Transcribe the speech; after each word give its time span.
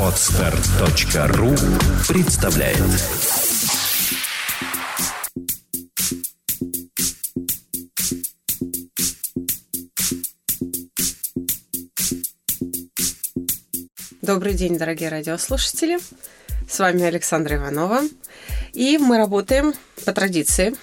Отстар.ру 0.00 1.54
представляет 2.06 2.78
Добрый 14.22 14.54
день, 14.54 14.78
дорогие 14.78 15.08
радиослушатели. 15.08 15.98
С 16.70 16.78
вами 16.78 17.02
Александра 17.02 17.56
Иванова. 17.56 18.02
И 18.74 18.96
мы 18.98 19.16
работаем 19.16 19.74
по 20.04 20.12
традиции 20.12 20.76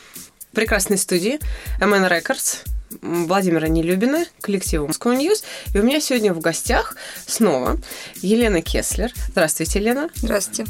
в 0.50 0.56
прекрасной 0.56 0.98
студии 0.98 1.40
MN 1.80 2.10
Records 2.10 2.73
Владимира 3.04 3.68
Нелюбина, 3.68 4.26
коллектива 4.42 4.88
Moscow 4.88 5.16
News. 5.16 5.44
И 5.74 5.80
у 5.80 5.84
меня 5.84 6.00
сегодня 6.00 6.34
в 6.34 6.40
гостях 6.40 6.96
снова 7.28 7.78
Елена 8.22 8.62
Кеслер. 8.62 9.12
Здравствуйте, 9.30 9.80
Елена. 9.80 10.10
Здравствуйте. 10.16 10.66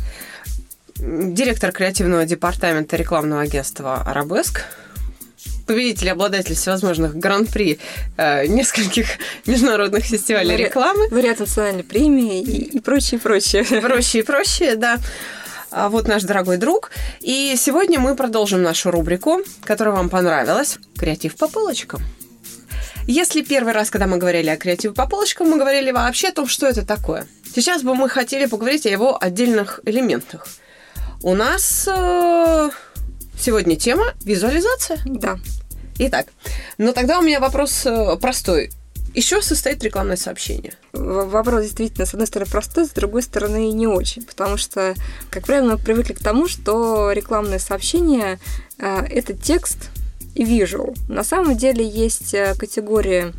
Директор 0.95 1.71
креативного 1.71 2.25
департамента 2.25 2.95
рекламного 2.95 3.41
агентства 3.41 4.01
«Арабеск», 4.01 4.61
победитель, 5.67 6.09
обладатель 6.09 6.55
всевозможных 6.55 7.15
гран-при 7.15 7.79
э, 8.17 8.47
нескольких 8.47 9.07
международных 9.45 10.03
фестивалей 10.03 10.53
Вари... 10.53 10.65
рекламы. 10.65 11.07
Вариант 11.09 11.39
национальной 11.39 11.83
премии 11.83 12.41
и, 12.41 12.77
и 12.77 12.79
прочее, 12.79 13.19
прочее. 13.19 13.63
Прочее, 13.81 14.23
прочее, 14.23 14.75
да. 14.75 14.97
А 15.71 15.89
вот 15.89 16.07
наш 16.07 16.23
дорогой 16.23 16.57
друг. 16.57 16.91
И 17.21 17.55
сегодня 17.57 17.99
мы 17.99 18.15
продолжим 18.15 18.61
нашу 18.61 18.91
рубрику, 18.91 19.39
которая 19.63 19.95
вам 19.95 20.09
понравилась. 20.09 20.77
Креатив 20.97 21.35
по 21.35 21.47
полочкам. 21.47 22.01
Если 23.07 23.41
первый 23.41 23.73
раз, 23.73 23.89
когда 23.89 24.07
мы 24.07 24.17
говорили 24.17 24.49
о 24.49 24.57
креативе 24.57 24.93
по 24.93 25.07
полочкам, 25.07 25.49
мы 25.49 25.57
говорили 25.57 25.91
вообще 25.91 26.29
о 26.29 26.33
том, 26.33 26.47
что 26.47 26.67
это 26.67 26.85
такое. 26.85 27.27
Сейчас 27.53 27.83
бы 27.83 27.95
мы 27.95 28.07
хотели 28.07 28.45
поговорить 28.45 28.85
о 28.85 28.89
его 28.89 29.21
отдельных 29.21 29.81
элементах. 29.85 30.47
У 31.21 31.35
нас 31.35 31.87
э, 31.87 32.69
сегодня 33.37 33.75
тема 33.75 34.05
визуализация. 34.23 34.99
Да. 35.05 35.37
Итак, 35.99 36.27
но 36.77 36.93
тогда 36.93 37.19
у 37.19 37.21
меня 37.21 37.39
вопрос 37.39 37.85
э, 37.85 38.17
простой. 38.21 38.71
Чего 39.15 39.41
состоит 39.41 39.83
рекламное 39.83 40.17
сообщение? 40.17 40.73
Вопрос 40.91 41.63
действительно, 41.63 42.05
с 42.05 42.13
одной 42.13 42.27
стороны, 42.27 42.49
простой, 42.49 42.85
с 42.85 42.89
другой 42.89 43.21
стороны, 43.21 43.71
не 43.71 43.85
очень. 43.85 44.23
Потому 44.23 44.57
что, 44.57 44.95
как 45.29 45.45
правило, 45.45 45.73
мы 45.73 45.77
привыкли 45.77 46.13
к 46.13 46.19
тому, 46.19 46.47
что 46.47 47.11
рекламное 47.11 47.59
сообщение 47.59 48.39
э, 48.79 49.05
это 49.09 49.33
текст 49.33 49.89
visual. 50.35 50.95
На 51.07 51.23
самом 51.23 51.55
деле 51.57 51.87
есть 51.87 52.33
э, 52.33 52.55
категории 52.57 53.33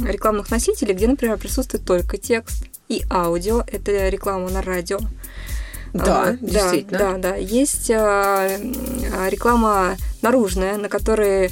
рекламных 0.00 0.50
носителей, 0.50 0.94
где, 0.94 1.06
например, 1.06 1.36
присутствует 1.36 1.84
только 1.84 2.16
текст 2.16 2.64
и 2.88 3.02
аудио. 3.10 3.62
Это 3.66 4.08
реклама 4.08 4.48
на 4.48 4.62
радио. 4.62 4.98
Да, 5.92 6.22
а, 6.24 6.32
действительно. 6.40 6.98
Да, 6.98 7.12
да, 7.12 7.18
да. 7.30 7.34
Есть 7.36 7.90
а, 7.90 8.48
реклама 9.28 9.96
наружная, 10.22 10.76
на 10.76 10.88
которой 10.88 11.50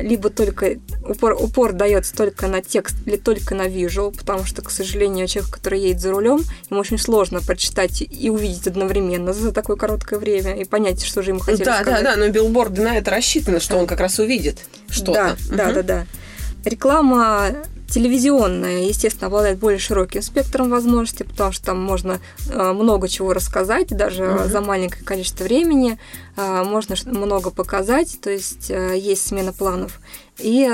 либо 0.00 0.30
только 0.30 0.78
упор, 1.04 1.36
упор 1.38 1.72
дается 1.72 2.14
только 2.14 2.46
на 2.46 2.62
текст 2.62 2.96
или 3.04 3.16
только 3.16 3.54
на 3.54 3.68
вижу, 3.68 4.12
потому 4.16 4.44
что, 4.44 4.62
к 4.62 4.70
сожалению, 4.70 5.26
человек, 5.26 5.52
который 5.52 5.80
едет 5.80 6.00
за 6.00 6.10
рулем, 6.12 6.40
ему 6.70 6.80
очень 6.80 6.98
сложно 6.98 7.40
прочитать 7.40 8.02
и 8.02 8.30
увидеть 8.30 8.66
одновременно 8.66 9.32
за 9.32 9.52
такое 9.52 9.76
короткое 9.76 10.18
время 10.18 10.56
и 10.56 10.64
понять, 10.64 11.04
что 11.04 11.22
же 11.22 11.30
ему 11.30 11.40
хотели 11.40 11.64
да, 11.64 11.82
сказать. 11.82 12.04
Да, 12.04 12.14
да, 12.14 12.16
но 12.16 12.28
билборды 12.28 12.82
на 12.82 12.96
это 12.96 13.10
рассчитаны, 13.10 13.60
что 13.60 13.74
да. 13.74 13.80
он 13.80 13.86
как 13.86 14.00
раз 14.00 14.18
увидит 14.18 14.60
что-то. 14.88 15.12
Да, 15.12 15.36
угу. 15.48 15.56
да, 15.56 15.72
да, 15.72 15.82
да. 15.82 16.06
Реклама 16.64 17.52
телевизионная, 17.88 18.84
естественно, 18.84 19.28
обладает 19.28 19.58
более 19.58 19.78
широким 19.78 20.22
спектром 20.22 20.70
возможностей, 20.70 21.24
потому 21.24 21.52
что 21.52 21.66
там 21.66 21.82
можно 21.82 22.20
э, 22.50 22.72
много 22.72 23.08
чего 23.08 23.32
рассказать, 23.32 23.88
даже 23.88 24.24
uh-huh. 24.24 24.48
за 24.48 24.60
маленькое 24.60 25.04
количество 25.04 25.44
времени 25.44 25.98
э, 26.36 26.62
можно 26.64 26.96
много 27.06 27.50
показать, 27.50 28.18
то 28.20 28.30
есть 28.30 28.70
э, 28.70 28.98
есть 28.98 29.26
смена 29.26 29.52
планов. 29.52 30.00
И 30.38 30.68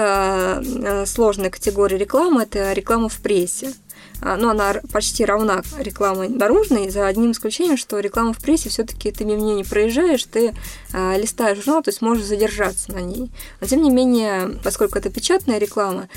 сложная 1.06 1.48
категория 1.48 1.96
рекламы– 1.96 2.42
это 2.50 2.72
реклама 2.72 3.08
в 3.08 3.18
прессе. 3.18 3.72
Ну, 4.20 4.48
она 4.48 4.74
почти 4.90 5.24
равна 5.24 5.62
рекламе 5.78 6.28
наружной, 6.28 6.90
за 6.90 7.06
одним 7.06 7.30
исключением, 7.30 7.76
что 7.76 8.00
реклама 8.00 8.32
в 8.32 8.38
прессе 8.38 8.70
все-таки 8.70 9.12
ты 9.12 9.24
мимо 9.24 9.54
не 9.54 9.62
проезжаешь, 9.62 10.24
ты 10.24 10.52
листаешь 10.92 11.58
журнал, 11.58 11.84
то 11.84 11.90
есть 11.90 12.02
можешь 12.02 12.24
задержаться 12.24 12.90
на 12.90 12.98
ней. 12.98 13.30
Но 13.60 13.68
тем 13.68 13.82
не 13.82 13.90
менее, 13.90 14.58
поскольку 14.64 14.98
это 14.98 15.10
печатная 15.10 15.58
реклама, 15.58 16.08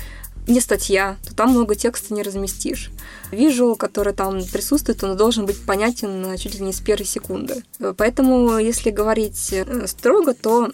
не 0.46 0.60
статья, 0.60 1.16
то 1.26 1.34
там 1.34 1.50
много 1.50 1.74
текста 1.74 2.14
не 2.14 2.22
разместишь. 2.22 2.90
Вижу, 3.30 3.74
который 3.76 4.14
там 4.14 4.42
присутствует, 4.44 5.02
он 5.02 5.16
должен 5.16 5.46
быть 5.46 5.64
понятен 5.64 6.36
чуть 6.38 6.54
ли 6.54 6.60
не 6.60 6.72
с 6.72 6.80
первой 6.80 7.06
секунды. 7.06 7.64
Поэтому, 7.96 8.58
если 8.58 8.90
говорить 8.90 9.52
э, 9.52 9.86
строго, 9.86 10.34
то 10.34 10.70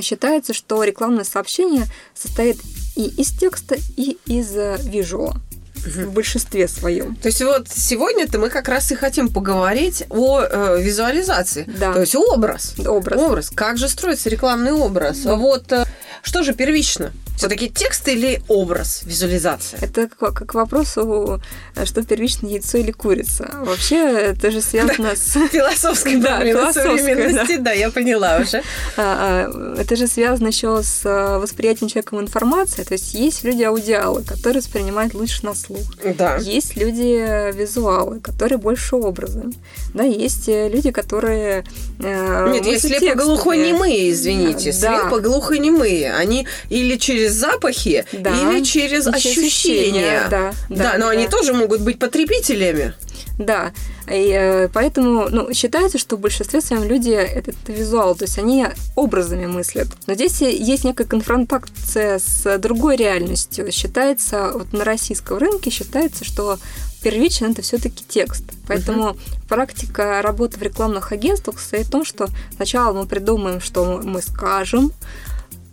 считается, 0.00 0.52
что 0.52 0.82
рекламное 0.82 1.24
сообщение 1.24 1.84
состоит 2.14 2.58
и 2.96 3.06
из 3.06 3.30
текста, 3.30 3.76
и 3.96 4.18
из 4.26 4.52
вижуала 4.84 5.40
в 5.86 6.12
большинстве 6.12 6.66
своем. 6.68 7.14
То 7.16 7.28
есть 7.28 7.42
вот 7.42 7.68
сегодня-то 7.68 8.38
мы 8.38 8.48
как 8.48 8.68
раз 8.68 8.90
и 8.92 8.94
хотим 8.94 9.28
поговорить 9.28 10.04
о 10.08 10.40
э, 10.40 10.82
визуализации. 10.82 11.64
Да. 11.78 11.92
То 11.92 12.00
есть 12.00 12.14
образ. 12.14 12.74
Образ. 12.78 13.20
Образ. 13.20 13.50
Как 13.50 13.76
же 13.76 13.88
строится 13.88 14.30
рекламный 14.30 14.72
образ? 14.72 15.18
Да. 15.18 15.34
Вот 15.36 15.70
э, 15.72 15.84
что 16.22 16.42
же 16.42 16.54
первично? 16.54 17.12
Все-таки 17.36 17.68
текст 17.68 18.08
или 18.08 18.42
образ, 18.48 19.02
визуализация? 19.04 19.80
Это 19.80 20.08
как, 20.08 20.34
как 20.34 20.48
к 20.50 20.54
вопросу, 20.54 21.40
что 21.84 22.02
первично, 22.02 22.46
яйцо 22.46 22.78
или 22.78 22.92
курица. 22.92 23.50
Вообще, 23.64 23.96
это 23.96 24.50
же 24.50 24.60
связано 24.60 25.16
с... 25.16 25.32
Философской 25.50 26.16
да, 26.16 26.38
современности, 26.72 27.56
да. 27.56 27.72
я 27.72 27.90
поняла 27.90 28.38
уже. 28.38 28.58
А, 28.96 29.48
а, 29.48 29.80
это 29.80 29.96
же 29.96 30.06
связано 30.06 30.48
еще 30.48 30.80
с 30.82 31.02
а, 31.04 31.38
восприятием 31.40 31.88
человеком 31.88 32.20
информации. 32.20 32.84
То 32.84 32.94
есть 32.94 33.14
есть 33.14 33.42
люди 33.42 33.62
аудиалы, 33.62 34.22
которые 34.22 34.60
воспринимают 34.60 35.14
лучше 35.14 35.44
на 35.44 35.54
слух. 35.54 35.82
Да. 36.16 36.36
Есть 36.36 36.76
люди 36.76 37.52
визуалы, 37.52 38.20
которые 38.20 38.58
больше 38.58 38.96
образы. 38.96 39.44
Да, 39.92 40.04
есть 40.04 40.46
люди, 40.46 40.92
которые... 40.92 41.64
Нет, 41.98 42.64
есть 42.64 42.86
слепо-глухонемые, 42.86 44.10
извините. 44.10 44.70
Слепо-глухонемые. 44.72 46.12
Они 46.12 46.46
или 46.68 46.96
через 46.96 47.23
через 47.24 47.34
запахи 47.34 48.04
да. 48.12 48.30
или 48.30 48.62
через, 48.62 49.04
через 49.04 49.06
ощущения. 49.06 50.26
Да, 50.30 50.52
да, 50.68 50.76
да, 50.76 50.92
но 50.98 51.06
да. 51.06 51.10
они 51.10 51.28
тоже 51.28 51.52
могут 51.52 51.80
быть 51.80 51.98
потребителями. 51.98 52.94
Да, 53.36 53.72
и 54.08 54.30
э, 54.32 54.68
поэтому 54.72 55.28
ну, 55.28 55.52
считается, 55.52 55.98
что 55.98 56.16
в 56.16 56.20
большинстве 56.20 56.60
своем 56.60 56.84
люди 56.84 57.10
этот 57.10 57.56
визуал, 57.66 58.14
то 58.14 58.24
есть 58.24 58.38
они 58.38 58.66
образами 58.94 59.46
мыслят. 59.46 59.88
Но 60.06 60.14
здесь 60.14 60.40
есть 60.40 60.84
некая 60.84 61.04
конфронтация 61.04 62.20
с 62.20 62.58
другой 62.58 62.96
реальностью. 62.96 63.72
Считается, 63.72 64.52
вот 64.54 64.72
на 64.72 64.84
российском 64.84 65.38
рынке 65.38 65.70
считается, 65.70 66.24
что 66.24 66.58
первичен 67.02 67.50
это 67.50 67.62
все-таки 67.62 68.04
текст. 68.06 68.44
Поэтому 68.68 69.10
uh-huh. 69.10 69.48
практика 69.48 70.22
работы 70.22 70.58
в 70.58 70.62
рекламных 70.62 71.10
агентствах 71.10 71.58
состоит 71.58 71.86
в 71.86 71.90
том, 71.90 72.04
что 72.04 72.28
сначала 72.54 72.92
мы 72.92 73.06
придумаем, 73.06 73.60
что 73.60 74.00
мы 74.02 74.22
скажем, 74.22 74.92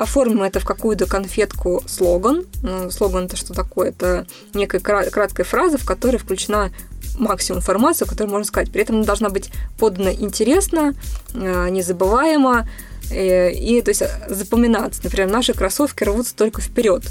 оформим 0.01 0.41
это 0.41 0.59
в 0.59 0.65
какую-то 0.65 1.05
конфетку 1.05 1.83
слоган. 1.85 2.45
Ну, 2.63 2.89
слоган 2.89 3.25
это 3.25 3.35
что 3.35 3.53
такое? 3.53 3.89
Это 3.89 4.25
некая 4.55 4.79
краткая 4.79 5.45
фраза, 5.45 5.77
в 5.77 5.85
которой 5.85 6.17
включена 6.17 6.71
максимум 7.19 7.59
информации, 7.59 8.05
которую 8.05 8.31
можно 8.31 8.45
сказать. 8.45 8.71
При 8.71 8.81
этом 8.81 8.95
она 8.97 9.05
должна 9.05 9.29
быть 9.29 9.51
подана 9.77 10.11
интересно, 10.11 10.95
э, 11.33 11.69
незабываемо, 11.69 12.67
э, 13.11 13.51
и 13.51 13.81
то 13.83 13.89
есть 13.89 14.03
запоминаться. 14.27 15.01
Например, 15.03 15.29
наши 15.29 15.53
кроссовки 15.53 16.03
рвутся 16.03 16.35
только 16.35 16.61
вперед. 16.61 17.03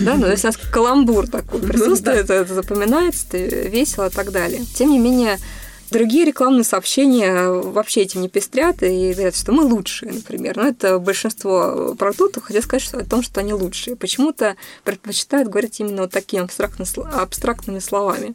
Да, 0.00 0.14
ну, 0.16 0.22
то 0.22 0.30
есть 0.30 0.44
у 0.44 0.48
нас 0.48 0.56
каламбур 0.56 1.28
такой 1.28 1.60
присутствует, 1.68 2.28
это 2.28 2.54
запоминается, 2.54 3.36
весело 3.36 4.08
и 4.08 4.10
так 4.10 4.32
далее. 4.32 4.64
Тем 4.74 4.90
не 4.90 4.98
менее, 4.98 5.38
Другие 5.90 6.24
рекламные 6.24 6.64
сообщения 6.64 7.48
вообще 7.48 8.02
этим 8.02 8.22
не 8.22 8.28
пестрят 8.28 8.82
и 8.82 9.12
говорят, 9.12 9.34
что 9.34 9.50
мы 9.52 9.64
лучшие, 9.64 10.12
например. 10.12 10.56
Но 10.56 10.68
это 10.68 10.98
большинство 10.98 11.94
продуктов 11.98 12.44
хотят 12.44 12.62
сказать 12.62 12.82
что, 12.82 12.98
о 12.98 13.04
том, 13.04 13.22
что 13.22 13.40
они 13.40 13.52
лучшие. 13.52 13.96
Почему-то 13.96 14.56
предпочитают 14.84 15.48
говорить 15.48 15.80
именно 15.80 16.02
вот 16.02 16.12
такими 16.12 16.42
абстрактными 16.42 17.80
словами. 17.80 18.34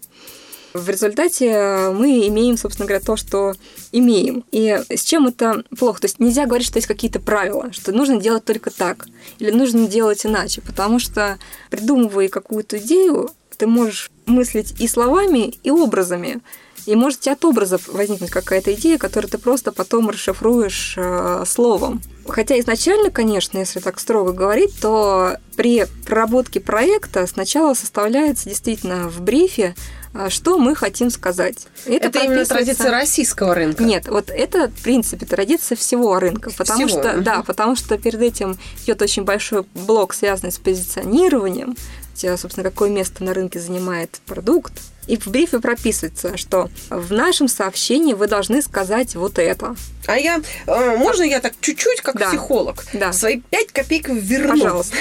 В 0.74 0.90
результате 0.90 1.92
мы 1.94 2.28
имеем, 2.28 2.58
собственно 2.58 2.86
говоря, 2.86 3.02
то, 3.02 3.16
что 3.16 3.54
имеем. 3.94 4.44
И 4.52 4.78
с 4.90 5.04
чем 5.06 5.28
это 5.28 5.64
плохо? 5.80 6.02
То 6.02 6.08
есть 6.08 6.20
нельзя 6.20 6.48
говорить, 6.48 6.68
что 6.68 6.78
есть 6.78 6.88
какие-то 6.88 7.22
правила, 7.22 7.72
что 7.72 7.94
нужно 7.94 8.20
делать 8.20 8.44
только 8.44 8.72
так, 8.72 9.08
или 9.40 9.52
нужно 9.52 9.88
делать 9.88 10.26
иначе, 10.26 10.60
потому 10.60 11.00
что 11.00 11.40
придумывая 11.70 12.28
какую-то 12.28 12.78
идею, 12.80 13.30
ты 13.58 13.68
можешь 13.68 14.12
мыслить 14.26 14.76
и 14.82 14.90
словами, 14.90 15.54
и 15.64 15.72
образами. 15.72 16.42
И 16.86 16.96
может 16.96 17.28
от 17.28 17.44
образов 17.46 17.88
возникнуть 17.88 18.30
какая-то 18.30 18.74
идея, 18.74 18.98
которую 18.98 19.30
ты 19.30 19.38
просто 19.38 19.72
потом 19.72 20.10
расшифруешь 20.10 20.96
э, 20.98 21.44
словом. 21.48 22.02
Хотя 22.28 22.60
изначально, 22.60 23.10
конечно, 23.10 23.58
если 23.58 23.80
так 23.80 24.00
строго 24.00 24.34
говорить, 24.34 24.80
то 24.80 25.38
при 25.56 25.86
проработке 26.06 26.60
проекта 26.60 27.26
сначала 27.28 27.74
составляется 27.74 28.50
действительно 28.50 29.10
в 29.10 29.22
брифе 29.22 29.76
а, 30.18 30.30
что 30.30 30.58
мы 30.58 30.76
хотим 30.76 31.10
сказать. 31.10 31.68
Это, 31.86 32.08
это 32.08 32.20
именно 32.20 32.46
традиция 32.46 32.90
российского 32.90 33.54
рынка? 33.54 33.84
Нет, 33.84 34.08
вот 34.08 34.30
это, 34.30 34.70
в 34.70 34.82
принципе, 34.82 35.26
традиция 35.26 35.76
всего 35.76 36.18
рынка. 36.20 36.52
Потому 36.58 36.88
всего. 36.88 37.02
что, 37.02 37.20
да, 37.20 37.44
потому 37.44 37.76
что 37.76 37.98
перед 37.98 38.22
этим 38.22 38.58
идет 38.84 39.02
очень 39.02 39.24
большой 39.26 39.66
блок, 39.74 40.14
связанный 40.14 40.54
с 40.54 40.58
позиционированием, 40.58 41.76
собственно, 42.16 42.64
какое 42.64 42.90
место 42.90 43.26
на 43.26 43.34
рынке 43.34 43.60
занимает 43.60 44.22
продукт. 44.26 44.74
И 45.08 45.18
в 45.18 45.28
брифе 45.28 45.60
прописывается, 45.60 46.36
что 46.38 46.70
в 46.90 47.12
нашем 47.14 47.48
сообщении 47.48 48.14
вы 48.14 48.28
должны 48.28 48.62
сказать 48.62 49.16
вот 49.16 49.38
это. 49.38 49.76
А 50.08 50.18
я, 50.18 50.42
э, 50.66 50.98
можно 50.98 51.24
я 51.24 51.40
так 51.40 51.54
чуть-чуть, 51.62 52.02
как 52.02 52.18
да. 52.18 52.30
психолог, 52.30 52.84
да. 52.94 53.14
свои 53.14 53.42
пять 53.42 53.72
копеек 53.72 54.10
верну? 54.10 54.52
Пожалуйста. 54.52 54.98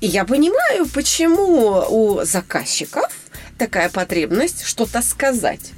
И 0.00 0.06
я 0.06 0.24
понимаю, 0.24 0.86
почему 0.92 1.86
у 1.88 2.24
заказчиков 2.24 3.10
такая 3.56 3.88
потребность 3.88 4.64
что-то 4.64 5.00
сказать. 5.00 5.72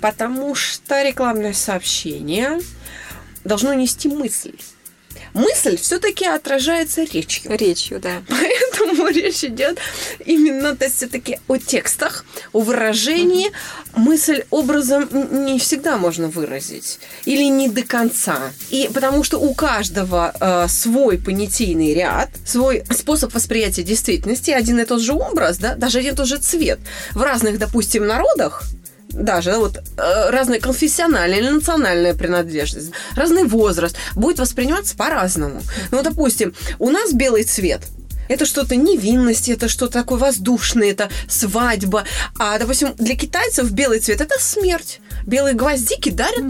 Потому 0.00 0.54
что 0.54 1.02
рекламное 1.02 1.52
сообщение 1.52 2.60
должно 3.44 3.74
нести 3.74 4.08
мысль 4.08 4.56
мысль 5.34 5.76
все-таки 5.76 6.26
отражается 6.26 7.04
речью. 7.04 7.56
Речью, 7.56 8.00
да. 8.00 8.22
Поэтому 8.28 9.08
речь 9.08 9.44
идет 9.44 9.78
именно 10.24 10.76
то 10.76 10.84
есть 10.84 10.96
все-таки 10.96 11.38
о 11.48 11.56
текстах, 11.56 12.24
о 12.52 12.60
выражении. 12.60 13.50
Мысль 13.94 14.44
образом 14.50 15.08
не 15.44 15.58
всегда 15.58 15.96
можно 15.96 16.28
выразить. 16.28 16.98
Или 17.24 17.44
не 17.44 17.68
до 17.68 17.82
конца. 17.82 18.52
И 18.70 18.88
потому 18.92 19.24
что 19.24 19.38
у 19.38 19.54
каждого 19.54 20.34
э, 20.40 20.68
свой 20.68 21.18
понятийный 21.18 21.94
ряд, 21.94 22.30
свой 22.44 22.84
способ 22.90 23.34
восприятия 23.34 23.82
действительности, 23.82 24.50
один 24.50 24.80
и 24.80 24.84
тот 24.84 25.00
же 25.00 25.12
образ, 25.12 25.58
да, 25.58 25.74
даже 25.74 25.98
один 25.98 26.14
и 26.14 26.16
тот 26.16 26.26
же 26.26 26.38
цвет. 26.38 26.78
В 27.12 27.22
разных, 27.22 27.58
допустим, 27.58 28.06
народах 28.06 28.62
даже 29.18 29.56
вот 29.56 29.76
э, 29.76 30.30
разная 30.30 30.60
конфессиональная 30.60 31.38
или 31.38 31.48
национальная 31.48 32.14
принадлежность, 32.14 32.92
разный 33.14 33.44
возраст 33.44 33.96
будет 34.14 34.38
восприниматься 34.38 34.96
по-разному. 34.96 35.60
Ну, 35.90 36.02
допустим, 36.02 36.54
у 36.78 36.90
нас 36.90 37.12
белый 37.12 37.44
цвет– 37.44 37.82
это 38.28 38.44
что-то 38.44 38.76
невинность, 38.76 39.48
это 39.48 39.68
что-то 39.68 39.94
такое 39.94 40.18
воздушное, 40.18 40.90
это 40.90 41.08
свадьба. 41.28 42.04
А, 42.38 42.58
допустим, 42.58 42.94
для 42.98 43.16
китайцев 43.16 43.70
белый 43.70 44.00
цвет– 44.00 44.20
это 44.22 44.36
смерть. 44.38 45.00
Белые 45.26 45.54
гвоздики 45.54 46.10
дарят, 46.10 46.44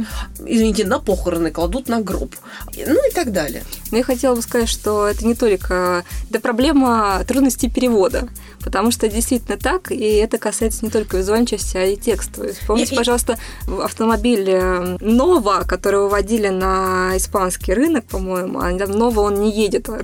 извините, 0.45 0.85
на 0.85 0.99
похороны, 0.99 1.51
кладут 1.51 1.89
на 1.89 2.01
гроб. 2.01 2.35
Ну 2.77 3.09
и 3.09 3.13
так 3.13 3.33
далее. 3.33 3.63
Но 3.91 3.99
я 3.99 4.05
хотела 4.05 4.35
бы 4.35 4.43
сказать, 4.43 4.69
что 4.69 5.07
это 5.07 5.27
не 5.27 5.35
только... 5.35 6.05
Это 6.31 6.41
проблема 6.41 7.25
трудностей 7.27 7.71
перевода. 7.71 8.29
Потому 8.69 8.91
что 8.91 9.09
действительно 9.09 9.57
так, 9.57 9.91
и 9.91 10.05
это 10.17 10.37
касается 10.37 10.85
не 10.85 10.91
только 10.91 11.17
визуальной 11.17 11.47
части, 11.47 11.79
а 11.79 11.87
и 11.87 11.97
текстовой. 11.97 12.53
Вспомните, 12.53 12.95
пожалуйста, 12.95 13.39
автомобиль 13.83 14.45
э, 14.47 14.99
Нова, 15.01 15.65
который 15.67 16.01
выводили 16.01 16.49
на 16.49 17.17
испанский 17.17 17.73
рынок, 17.73 18.05
по-моему, 18.05 18.61
а 18.61 18.71
Нова 18.73 19.21
он 19.21 19.37
не 19.37 19.51
едет, 19.51 19.89
а 19.89 20.03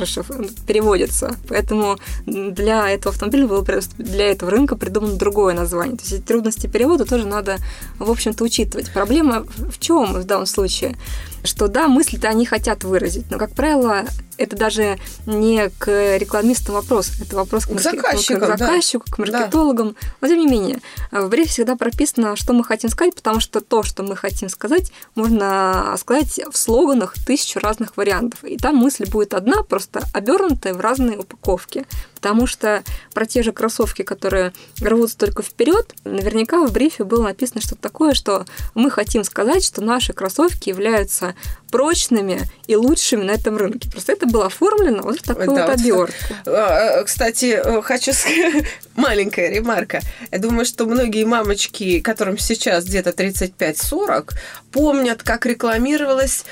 переводится. 0.66 1.36
Поэтому 1.46 1.98
для 2.24 2.88
этого 2.88 3.12
автомобиля 3.12 3.48
было 3.48 3.62
для 3.98 4.30
этого 4.30 4.50
рынка 4.50 4.76
придумано 4.76 5.16
другое 5.16 5.52
название. 5.52 5.98
То 5.98 6.04
есть 6.04 6.14
эти 6.14 6.22
трудности 6.22 6.66
перевода 6.66 7.04
тоже 7.04 7.26
надо, 7.26 7.58
в 7.98 8.10
общем-то, 8.10 8.42
учитывать. 8.44 8.90
Проблема 8.92 9.44
в 9.58 9.78
чем 9.78 10.14
в 10.14 10.24
данном 10.24 10.46
случае? 10.46 10.96
что 11.44 11.68
да, 11.68 11.88
мысли-то 11.88 12.28
они 12.28 12.46
хотят 12.46 12.84
выразить, 12.84 13.30
но, 13.30 13.38
как 13.38 13.52
правило, 13.52 14.04
это 14.38 14.56
даже 14.56 14.98
не 15.26 15.70
к 15.78 16.16
рекламистам 16.18 16.74
вопрос, 16.74 17.10
это 17.20 17.36
вопрос 17.36 17.66
к, 17.66 17.74
к 17.74 17.80
заказчику, 17.80 18.40
к, 18.40 18.58
заказчику, 18.58 19.04
да. 19.06 19.12
к 19.12 19.18
маркетологам. 19.18 19.96
Да. 20.00 20.08
Но 20.20 20.28
тем 20.28 20.38
не 20.38 20.46
менее, 20.46 20.80
в 21.10 21.28
брифе 21.28 21.50
всегда 21.50 21.76
прописано, 21.76 22.36
что 22.36 22.52
мы 22.52 22.64
хотим 22.64 22.90
сказать, 22.90 23.14
потому 23.14 23.40
что 23.40 23.60
то, 23.60 23.82
что 23.82 24.02
мы 24.02 24.16
хотим 24.16 24.48
сказать, 24.48 24.92
можно 25.14 25.94
сказать 25.98 26.40
в 26.50 26.56
слоганах 26.56 27.14
тысячу 27.26 27.60
разных 27.60 27.96
вариантов. 27.96 28.42
И 28.44 28.56
там 28.56 28.76
мысль 28.76 29.08
будет 29.08 29.34
одна, 29.34 29.62
просто 29.62 30.02
обернутая 30.12 30.74
в 30.74 30.80
разные 30.80 31.18
упаковки. 31.18 31.86
Потому 32.14 32.46
что 32.46 32.82
про 33.12 33.26
те 33.26 33.42
же 33.42 33.52
кроссовки, 33.52 34.02
которые 34.02 34.52
рвутся 34.80 35.18
только 35.18 35.42
вперед, 35.42 35.94
наверняка 36.04 36.64
в 36.66 36.72
брифе 36.72 37.04
было 37.04 37.22
написано 37.24 37.60
что-то 37.60 37.82
такое, 37.82 38.14
что 38.14 38.46
мы 38.74 38.90
хотим 38.90 39.24
сказать, 39.24 39.62
что 39.62 39.82
наши 39.82 40.14
кроссовки 40.14 40.70
являются 40.70 41.34
прочными 41.74 42.40
и 42.68 42.76
лучшими 42.76 43.24
на 43.24 43.32
этом 43.32 43.56
рынке. 43.56 43.90
Просто 43.90 44.12
это 44.12 44.26
было 44.26 44.46
оформлено 44.46 45.02
вот 45.02 45.18
в 45.18 45.22
такой 45.24 45.46
да, 45.46 45.66
вот 45.66 45.80
обертке. 45.80 46.36
А, 46.46 47.00
а, 47.00 47.02
кстати, 47.02 47.46
э, 47.46 47.82
хочу 47.82 48.12
сказать, 48.12 48.64
маленькая 48.94 49.50
ремарка. 49.50 50.00
Я 50.30 50.38
думаю, 50.38 50.66
что 50.66 50.86
многие 50.86 51.24
мамочки, 51.24 51.98
которым 51.98 52.38
сейчас 52.38 52.84
где-то 52.84 53.10
35-40, 53.10 54.34
помнят, 54.70 55.24
как 55.24 55.46
рекламировалась 55.46 56.44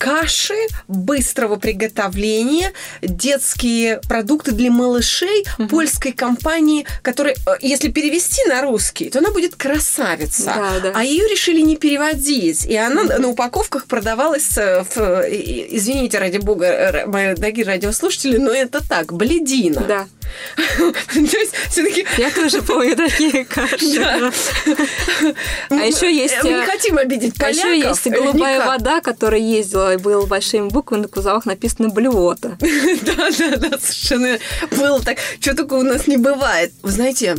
каши 0.00 0.54
быстрого 0.88 1.56
приготовления, 1.56 2.72
детские 3.02 4.00
продукты 4.08 4.52
для 4.52 4.70
малышей 4.70 5.44
угу. 5.58 5.68
польской 5.68 6.12
компании, 6.12 6.86
которая, 7.02 7.34
э, 7.34 7.56
если 7.60 7.90
перевести 7.90 8.42
на 8.48 8.62
русский, 8.62 9.10
то 9.10 9.18
она 9.18 9.30
будет 9.30 9.56
красавица. 9.56 10.44
Да, 10.56 10.80
да. 10.82 10.92
А 10.94 11.04
ее 11.04 11.28
решили 11.28 11.60
не 11.60 11.76
переводить. 11.76 12.64
И 12.64 12.74
она 12.76 13.02
угу. 13.02 13.20
на 13.20 13.28
упаковках 13.28 13.84
продавалась, 13.84 14.56
э, 14.56 14.84
в, 14.88 14.98
извините, 15.28 16.18
ради 16.18 16.38
бога, 16.38 17.04
мои 17.06 17.34
дорогие 17.34 17.66
радиослушатели, 17.66 18.38
но 18.38 18.52
это 18.52 18.82
так, 18.82 19.12
бледина. 19.12 19.82
Да. 19.82 20.06
То 20.56 21.38
есть 21.38 21.54
все-таки... 21.70 22.06
Я 22.18 22.30
тоже 22.30 22.62
помню 22.62 22.96
такие 22.96 23.44
каши. 23.44 23.78
Да. 24.00 24.32
А 25.70 25.86
еще 25.86 26.14
есть... 26.14 26.36
Мы 26.42 26.50
не 26.50 26.64
хотим 26.64 26.98
обидеть 26.98 27.34
поляков. 27.36 27.64
А 27.64 27.68
еще 27.68 27.88
есть 27.88 28.06
голубая 28.06 28.64
вода, 28.64 29.00
которая 29.00 29.40
ездила, 29.40 29.94
и 29.94 29.96
было 29.96 30.26
большими 30.26 30.68
буквами 30.68 31.02
на 31.02 31.08
кузовах 31.08 31.46
написано 31.46 31.88
«блюота». 31.88 32.58
Да, 33.02 33.30
да, 33.38 33.56
да, 33.56 33.78
совершенно 33.78 34.38
было 34.76 35.00
так. 35.00 35.18
Что 35.40 35.54
только 35.54 35.74
у 35.74 35.82
нас 35.82 36.06
не 36.06 36.16
бывает. 36.16 36.72
Вы 36.82 36.90
знаете, 36.90 37.36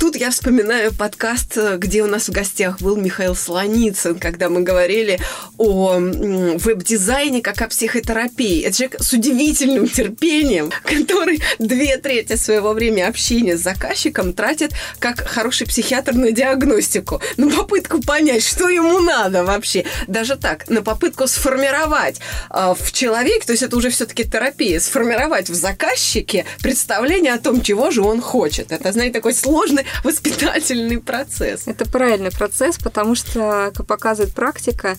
тут 0.00 0.16
я 0.16 0.30
вспоминаю 0.30 0.94
подкаст, 0.94 1.58
где 1.76 2.02
у 2.02 2.06
нас 2.06 2.28
в 2.28 2.32
гостях 2.32 2.80
был 2.80 2.96
Михаил 2.96 3.36
Солоницын, 3.36 4.18
когда 4.18 4.48
мы 4.48 4.62
говорили 4.62 5.20
о 5.58 5.98
веб-дизайне 5.98 7.42
как 7.42 7.60
о 7.60 7.68
психотерапии. 7.68 8.62
Это 8.62 8.78
человек 8.78 9.02
с 9.02 9.12
удивительным 9.12 9.86
терпением, 9.86 10.72
который 10.84 11.42
две 11.58 11.98
трети 11.98 12.36
своего 12.36 12.72
времени 12.72 13.02
общения 13.02 13.58
с 13.58 13.60
заказчиком 13.60 14.32
тратит 14.32 14.72
как 14.98 15.28
хороший 15.28 15.66
психиатр 15.66 16.14
на 16.14 16.32
диагностику, 16.32 17.20
на 17.36 17.50
попытку 17.50 18.00
понять, 18.00 18.42
что 18.42 18.70
ему 18.70 19.00
надо 19.00 19.44
вообще. 19.44 19.84
Даже 20.06 20.36
так, 20.36 20.70
на 20.70 20.80
попытку 20.80 21.26
сформировать 21.26 22.20
э, 22.48 22.74
в 22.74 22.90
человеке, 22.92 23.44
то 23.44 23.52
есть 23.52 23.62
это 23.62 23.76
уже 23.76 23.90
все-таки 23.90 24.24
терапия, 24.24 24.80
сформировать 24.80 25.50
в 25.50 25.54
заказчике 25.54 26.46
представление 26.62 27.34
о 27.34 27.38
том, 27.38 27.60
чего 27.60 27.90
же 27.90 28.00
он 28.00 28.22
хочет. 28.22 28.72
Это, 28.72 28.92
знаете, 28.92 29.12
такой 29.12 29.34
сложный 29.34 29.84
воспитательный 30.04 31.00
процесс. 31.00 31.66
Это 31.66 31.88
правильный 31.88 32.30
процесс, 32.30 32.78
потому 32.78 33.14
что, 33.14 33.72
как 33.74 33.86
показывает 33.86 34.34
практика, 34.34 34.96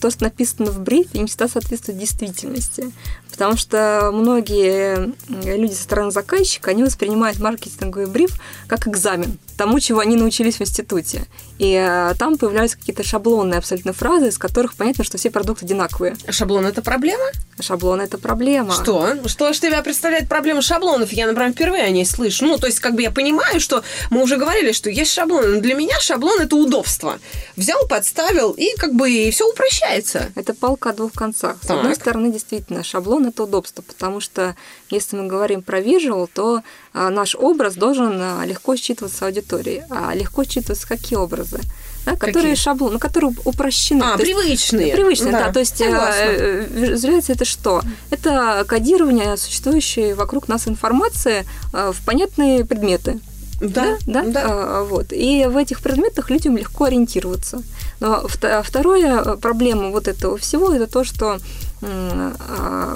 то, 0.00 0.10
что 0.10 0.24
написано 0.24 0.70
в 0.70 0.80
брифе, 0.80 1.18
не 1.18 1.26
всегда 1.26 1.48
соответствует 1.48 1.98
действительности. 1.98 2.92
Потому 3.30 3.56
что 3.56 4.10
многие 4.12 5.12
люди 5.28 5.72
со 5.72 5.82
стороны 5.82 6.10
заказчика, 6.10 6.70
они 6.70 6.84
воспринимают 6.84 7.40
маркетинговый 7.40 8.06
бриф 8.06 8.30
как 8.68 8.86
экзамен 8.86 9.38
тому, 9.56 9.80
чего 9.80 10.00
они 10.00 10.16
научились 10.16 10.56
в 10.56 10.60
институте. 10.62 11.24
И 11.58 11.72
э, 11.72 12.14
там 12.18 12.36
появляются 12.36 12.76
какие-то 12.76 13.02
шаблонные 13.02 13.58
абсолютно 13.58 13.92
фразы, 13.92 14.28
из 14.28 14.38
которых 14.38 14.74
понятно, 14.74 15.04
что 15.04 15.18
все 15.18 15.30
продукты 15.30 15.64
одинаковые. 15.64 16.16
Шаблон– 16.28 16.66
это 16.66 16.82
проблема? 16.82 17.24
Шаблон– 17.60 18.00
это 18.02 18.18
проблема. 18.18 18.74
Что? 18.74 19.28
Что 19.28 19.52
же 19.52 19.60
тебя 19.60 19.82
представляет 19.82 20.28
проблема 20.28 20.62
шаблонов? 20.62 21.12
Я, 21.12 21.26
например, 21.26 21.52
впервые 21.52 21.84
о 21.84 21.90
ней 21.90 22.04
слышу. 22.04 22.44
Ну, 22.44 22.58
то 22.58 22.66
есть, 22.66 22.80
как 22.80 22.94
бы 22.94 23.02
я 23.02 23.10
понимаю, 23.10 23.60
что 23.60 23.82
мы 24.10 24.22
уже 24.22 24.36
говорили, 24.36 24.72
что 24.72 24.90
есть 24.90 25.12
шаблон. 25.12 25.54
Но 25.54 25.60
для 25.60 25.74
меня 25.74 25.98
шаблон– 26.00 26.40
это 26.40 26.56
удобство. 26.56 27.18
Взял, 27.56 27.86
подставил, 27.86 28.50
и 28.52 28.74
как 28.76 28.94
бы 28.94 29.10
и 29.10 29.30
все 29.30 29.48
упрощается. 29.48 30.32
Это 30.34 30.54
палка 30.54 30.90
о 30.90 30.92
двух 30.92 31.12
концах. 31.12 31.58
С 31.62 31.66
так. 31.66 31.78
одной 31.78 31.94
стороны, 31.94 32.32
действительно, 32.32 32.82
шаблон– 32.82 33.26
это 33.28 33.44
удобство, 33.44 33.82
потому 33.82 34.20
что 34.20 34.56
если 34.94 35.16
мы 35.16 35.26
говорим 35.26 35.62
про 35.62 35.80
visual, 35.80 36.28
то 36.32 36.62
а, 36.92 37.10
наш 37.10 37.34
образ 37.34 37.74
должен 37.74 38.18
а, 38.20 38.44
легко 38.44 38.74
считываться 38.74 39.26
аудиторией. 39.26 39.82
А 39.90 40.14
легко 40.14 40.42
считываться 40.42 40.86
какие 40.86 41.18
образы? 41.18 41.60
Да, 42.04 42.12
которые 42.12 42.52
Какие? 42.52 42.54
шаблоны, 42.54 42.98
которые 42.98 43.34
упрощены. 43.44 44.02
А, 44.02 44.18
то 44.18 44.22
привычные. 44.22 44.88
Есть, 44.88 44.96
привычные, 44.96 45.32
да. 45.32 45.46
да. 45.46 45.52
То 45.52 45.60
есть 45.60 45.80
э, 45.80 46.66
визуализация 46.70 47.34
это 47.34 47.46
что? 47.46 47.80
Это 48.10 48.64
кодирование 48.68 49.38
существующей 49.38 50.12
вокруг 50.12 50.46
нас 50.48 50.68
информации 50.68 51.46
э, 51.72 51.92
в 51.94 52.04
понятные 52.04 52.66
предметы. 52.66 53.20
Да, 53.60 53.96
да, 54.06 54.22
да. 54.24 54.44
А, 54.46 54.84
вот. 54.84 55.12
И 55.12 55.46
в 55.46 55.56
этих 55.56 55.80
предметах 55.80 56.30
людям 56.30 56.56
легко 56.56 56.84
ориентироваться. 56.84 57.62
Но 58.00 58.26
вторая 58.28 59.36
проблема 59.36 59.90
вот 59.90 60.08
этого 60.08 60.36
всего 60.36 60.72
это 60.72 60.86
то, 60.86 61.04
что 61.04 61.32
а, 61.32 61.38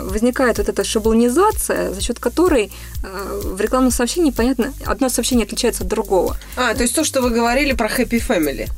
возникает 0.09 0.59
вот 0.59 0.69
эта 0.69 0.85
шаблонизация, 0.85 1.93
за 1.93 2.01
счет 2.01 2.19
которой 2.19 2.73
а, 3.03 3.41
в 3.43 3.61
рекламном 3.61 3.91
сообщении, 3.91 4.31
понятно, 4.31 4.73
одно 4.87 5.09
сообщение 5.09 5.45
отличается 5.45 5.85
от 5.85 5.89
другого. 5.89 6.37
А, 6.57 6.75
то 6.75 6.83
есть 6.83 6.95
то, 6.95 7.05
что 7.05 7.21
вы 7.21 7.31
говорили 7.31 7.73
про 7.73 7.89
Happy 7.89 8.23
Family. 8.27 8.69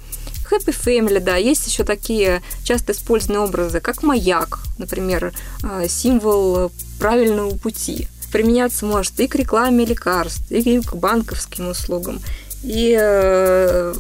Happy 0.51 0.75
Family, 0.75 1.21
да, 1.21 1.37
есть 1.37 1.67
еще 1.67 1.85
такие 1.85 2.43
часто 2.65 2.93
использованные 2.93 3.45
образы, 3.47 3.81
как 3.81 4.03
маяк, 4.03 4.61
например, 4.79 5.33
а, 5.63 5.87
символ 5.89 6.73
правильного 6.99 7.57
пути. 7.57 8.09
Применяться 8.33 8.87
может 8.87 9.19
и 9.21 9.27
к 9.27 9.35
рекламе 9.35 9.85
лекарств, 9.85 10.51
и 10.51 10.81
к 10.81 10.95
банковским 10.95 11.69
услугам, 11.69 12.21
и 12.63 12.97
э, 12.97 13.95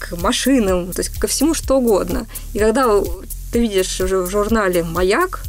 к 0.00 0.16
машинам, 0.16 0.92
то 0.92 1.02
есть 1.02 1.16
ко 1.20 1.28
всему 1.28 1.54
что 1.54 1.76
угодно. 1.78 2.26
И 2.52 2.58
когда 2.58 3.00
ты 3.52 3.60
видишь 3.60 4.00
в 4.00 4.28
журнале 4.28 4.82
«Маяк», 4.82 5.44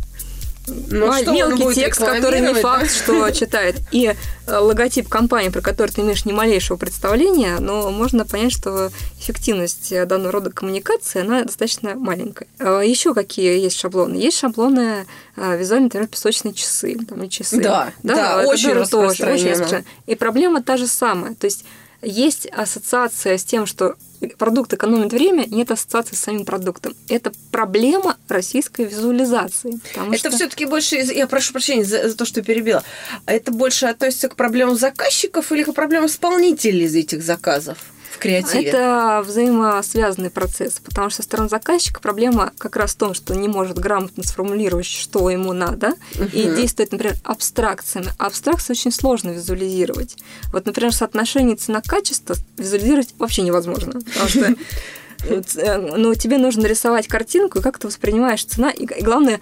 ну, 0.67 1.07
Мал- 1.07 1.23
мелкий 1.23 1.73
текст, 1.73 2.01
который 2.01 2.41
не 2.41 2.53
факт, 2.53 2.91
что 2.91 3.29
читает, 3.31 3.77
и 3.91 4.13
э, 4.47 4.57
логотип 4.57 5.07
компании, 5.07 5.49
про 5.49 5.61
который 5.61 5.91
ты 5.91 6.01
имеешь 6.01 6.25
ни 6.25 6.31
малейшего 6.31 6.77
представления, 6.77 7.57
но 7.59 7.89
можно 7.89 8.25
понять, 8.25 8.51
что 8.51 8.91
эффективность 9.19 9.93
данного 10.07 10.31
рода 10.31 10.51
коммуникации, 10.51 11.21
она 11.21 11.43
достаточно 11.43 11.95
маленькая. 11.95 12.47
А 12.59 12.81
Еще 12.81 13.13
какие 13.13 13.59
есть 13.59 13.79
шаблоны? 13.79 14.15
Есть 14.15 14.37
шаблоны 14.37 15.05
э, 15.35 15.57
визуально, 15.57 15.85
например, 15.85 16.07
песочные 16.07 16.53
часы, 16.53 16.97
там, 17.07 17.27
часы. 17.29 17.61
Да, 17.61 17.91
да, 18.03 18.15
да 18.15 18.47
очень 18.47 18.73
распространено. 18.73 19.83
И 20.05 20.15
проблема 20.15 20.61
та 20.61 20.77
же 20.77 20.87
самая. 20.87 21.33
То 21.35 21.45
есть 21.45 21.63
есть 22.01 22.47
ассоциация 22.47 23.37
с 23.37 23.43
тем, 23.43 23.65
что 23.65 23.95
продукт 24.37 24.73
экономит 24.73 25.11
время, 25.11 25.45
нет 25.45 25.71
ассоциации 25.71 26.15
с 26.15 26.19
самим 26.19 26.45
продуктом. 26.45 26.95
Это 27.09 27.31
проблема 27.51 28.17
российской 28.27 28.85
визуализации. 28.85 29.79
Это 29.95 30.17
что... 30.17 30.31
все-таки 30.31 30.65
больше, 30.65 30.95
я 30.95 31.27
прошу 31.27 31.53
прощения 31.53 31.83
за, 31.83 32.09
за 32.09 32.17
то, 32.17 32.25
что 32.25 32.41
перебила, 32.41 32.83
это 33.25 33.51
больше 33.51 33.85
относится 33.85 34.29
к 34.29 34.35
проблемам 34.35 34.75
заказчиков 34.75 35.51
или 35.51 35.63
к 35.63 35.73
проблемам 35.73 36.07
исполнителей 36.07 36.85
из 36.85 36.95
этих 36.95 37.23
заказов? 37.23 37.77
В 38.17 38.19
креативе? 38.19 38.69
Это 38.69 39.23
взаимосвязанный 39.25 40.29
процесс, 40.29 40.79
потому 40.83 41.09
что 41.09 41.17
со 41.17 41.23
стороны 41.23 41.49
заказчика 41.49 42.01
проблема 42.01 42.51
как 42.57 42.75
раз 42.75 42.93
в 42.93 42.97
том, 42.97 43.13
что 43.13 43.35
не 43.35 43.47
может 43.47 43.77
грамотно 43.77 44.23
сформулировать, 44.23 44.85
что 44.85 45.29
ему 45.29 45.53
надо, 45.53 45.93
uh-huh. 46.13 46.31
и 46.31 46.55
действует, 46.55 46.91
например, 46.91 47.15
абстракциями. 47.23 48.09
А 48.17 48.27
абстракции 48.27 48.73
очень 48.73 48.91
сложно 48.91 49.31
визуализировать. 49.31 50.17
Вот, 50.51 50.65
например, 50.65 50.93
соотношение 50.93 51.55
цена-качество 51.55 52.35
визуализировать 52.57 53.13
вообще 53.17 53.43
невозможно, 53.43 53.93
потому 53.93 54.29
что 54.29 54.55
э, 55.29 55.77
ну, 55.95 56.13
тебе 56.15 56.37
нужно 56.37 56.65
рисовать 56.67 57.07
картинку, 57.07 57.59
и 57.59 57.61
как 57.61 57.79
ты 57.79 57.87
воспринимаешь 57.87 58.43
цена, 58.43 58.71
и 58.71 58.85
главное, 59.01 59.39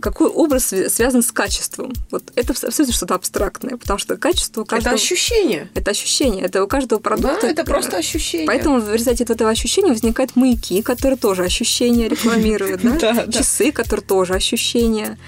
какой 0.00 0.28
образ 0.28 0.72
связан 0.88 1.22
с 1.22 1.32
качеством. 1.32 1.92
Вот 2.10 2.24
это 2.34 2.52
абсолютно 2.52 2.92
что-то 2.92 3.14
абстрактное, 3.14 3.76
потому 3.76 3.98
что 3.98 4.16
качество 4.16 4.64
каждого... 4.64 4.94
Это 4.94 5.02
ощущение. 5.02 5.70
Это 5.74 5.90
ощущение. 5.90 6.44
Это 6.44 6.62
у 6.62 6.66
каждого 6.66 6.98
продукта. 6.98 7.38
Да, 7.42 7.48
это 7.48 7.64
просто 7.64 7.96
ощущение. 7.96 8.46
Поэтому 8.46 8.80
в 8.80 8.92
результате 8.92 9.24
этого 9.24 9.50
ощущения 9.50 9.90
возникают 9.90 10.36
маяки, 10.36 10.82
которые 10.82 11.16
тоже 11.16 11.44
ощущения 11.44 12.08
рекламируют, 12.08 12.82
да? 12.82 13.26
Часы, 13.32 13.72
которые 13.72 14.06
тоже 14.06 14.34
ощущения. 14.34 15.18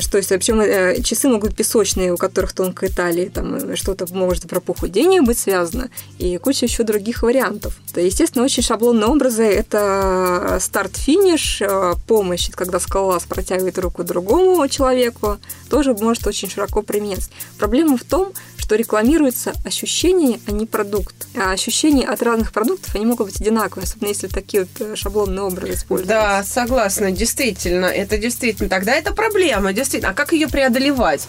Что 0.00 0.18
есть, 0.18 0.28
причем 0.28 0.60
э, 0.60 1.02
часы 1.02 1.28
могут 1.28 1.56
песочные, 1.56 2.12
у 2.12 2.16
которых 2.16 2.52
тонкая 2.52 2.88
талия, 2.88 3.28
там 3.30 3.54
э, 3.56 3.76
что-то 3.76 4.06
может 4.14 4.48
про 4.48 4.60
похудение 4.60 5.22
быть 5.22 5.38
связано, 5.38 5.90
и 6.18 6.38
куча 6.38 6.66
еще 6.66 6.84
других 6.84 7.22
вариантов. 7.22 7.76
То, 7.92 8.00
естественно, 8.00 8.44
очень 8.44 8.62
шаблонные 8.62 9.06
образы– 9.06 9.42
это 9.44 10.58
старт-финиш, 10.60 11.62
э, 11.62 11.94
помощь, 12.06 12.50
когда 12.52 12.78
скалолаз 12.78 13.24
протягивает 13.24 13.78
руку 13.78 14.04
другому 14.04 14.68
человеку, 14.68 15.38
тоже 15.68 15.94
может 15.94 16.26
очень 16.26 16.48
широко 16.48 16.82
применяться. 16.82 17.30
Проблема 17.58 17.96
в 17.96 18.04
том, 18.04 18.32
что 18.72 18.76
рекламируется 18.76 19.52
ощущение, 19.66 20.40
а 20.46 20.50
не 20.50 20.64
продукт. 20.64 21.26
А 21.36 21.52
ощущения 21.52 22.06
от 22.06 22.22
разных 22.22 22.52
продуктов, 22.52 22.94
они 22.94 23.04
могут 23.04 23.26
быть 23.26 23.38
одинаковые, 23.38 23.84
особенно 23.84 24.08
если 24.08 24.28
такие 24.28 24.66
вот 24.78 24.98
шаблонные 24.98 25.42
образы 25.42 25.74
используются. 25.74 26.14
Да, 26.14 26.42
согласна, 26.42 27.10
действительно, 27.10 27.84
это 27.84 28.16
действительно. 28.16 28.70
Тогда 28.70 28.94
это 28.94 29.12
проблема 29.12 29.74
действительно. 29.74 30.12
А 30.12 30.14
как 30.14 30.32
ее 30.32 30.48
преодолевать? 30.48 31.28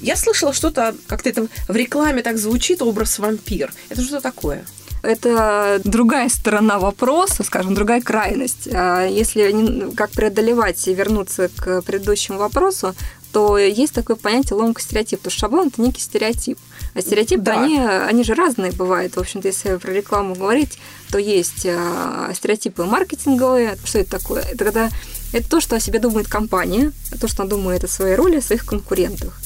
Я 0.00 0.14
слышала 0.14 0.52
что-то, 0.52 0.94
как-то 1.08 1.30
это 1.30 1.48
в 1.66 1.74
рекламе 1.74 2.22
так 2.22 2.38
звучит, 2.38 2.80
образ 2.80 3.18
вампир. 3.18 3.72
Это 3.88 4.00
что 4.00 4.20
такое? 4.20 4.64
это 5.02 5.82
другая 5.84 6.30
сторона 6.30 6.78
вопроса, 6.78 7.42
скажем, 7.42 7.74
другая 7.74 8.00
крайность. 8.00 8.68
А 8.72 9.04
если 9.04 9.92
как 9.94 10.12
преодолевать 10.12 10.88
и 10.88 10.94
вернуться 10.94 11.50
к 11.54 11.82
предыдущему 11.82 12.38
вопросу, 12.38 12.94
то 13.34 13.58
есть 13.58 13.92
такое 13.92 14.14
понятие 14.14 14.54
ломка 14.54 14.80
стереотип. 14.80 15.18
Потому 15.18 15.32
что 15.32 15.40
шаблон– 15.40 15.66
это 15.74 15.82
некий 15.82 16.00
стереотип. 16.00 16.56
А 16.94 17.00
стереотипы, 17.00 17.42
да. 17.42 17.60
они, 17.60 17.80
они 17.80 18.22
же 18.22 18.34
разные 18.34 18.70
бывают. 18.70 19.16
В 19.16 19.18
общем-то, 19.18 19.48
если 19.48 19.74
про 19.74 19.90
рекламу 19.92 20.36
говорить, 20.36 20.78
то 21.10 21.18
есть 21.18 21.66
а, 21.66 22.30
стереотипы 22.32 22.84
маркетинговые. 22.84 23.76
Что 23.84 23.98
это 23.98 24.18
такое? 24.20 24.42
Это 24.42 24.64
когда 24.64 24.88
это 25.32 25.50
то, 25.50 25.60
что 25.60 25.74
о 25.74 25.80
себе 25.80 25.98
думает 25.98 26.28
компания, 26.28 26.92
то, 27.20 27.26
что 27.26 27.42
она 27.42 27.50
думает 27.50 27.82
о 27.82 27.88
своей 27.88 28.14
роли, 28.14 28.36
о 28.36 28.40
своих 28.40 28.64
конкурентах. 28.64 29.36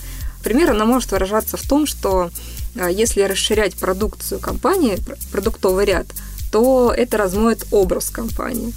Пример, 0.44 0.72
она 0.72 0.84
может 0.84 1.10
выражаться 1.10 1.56
в 1.56 1.66
том, 1.66 1.86
что 1.86 2.30
а, 2.78 2.90
если 2.90 3.22
расширять 3.22 3.74
продукцию 3.74 4.38
компании, 4.38 4.98
продуктовый 5.32 5.86
ряд, 5.86 6.08
то 6.52 6.92
это 6.94 7.16
размоет 7.16 7.64
образ 7.70 8.10
компании. 8.10 8.74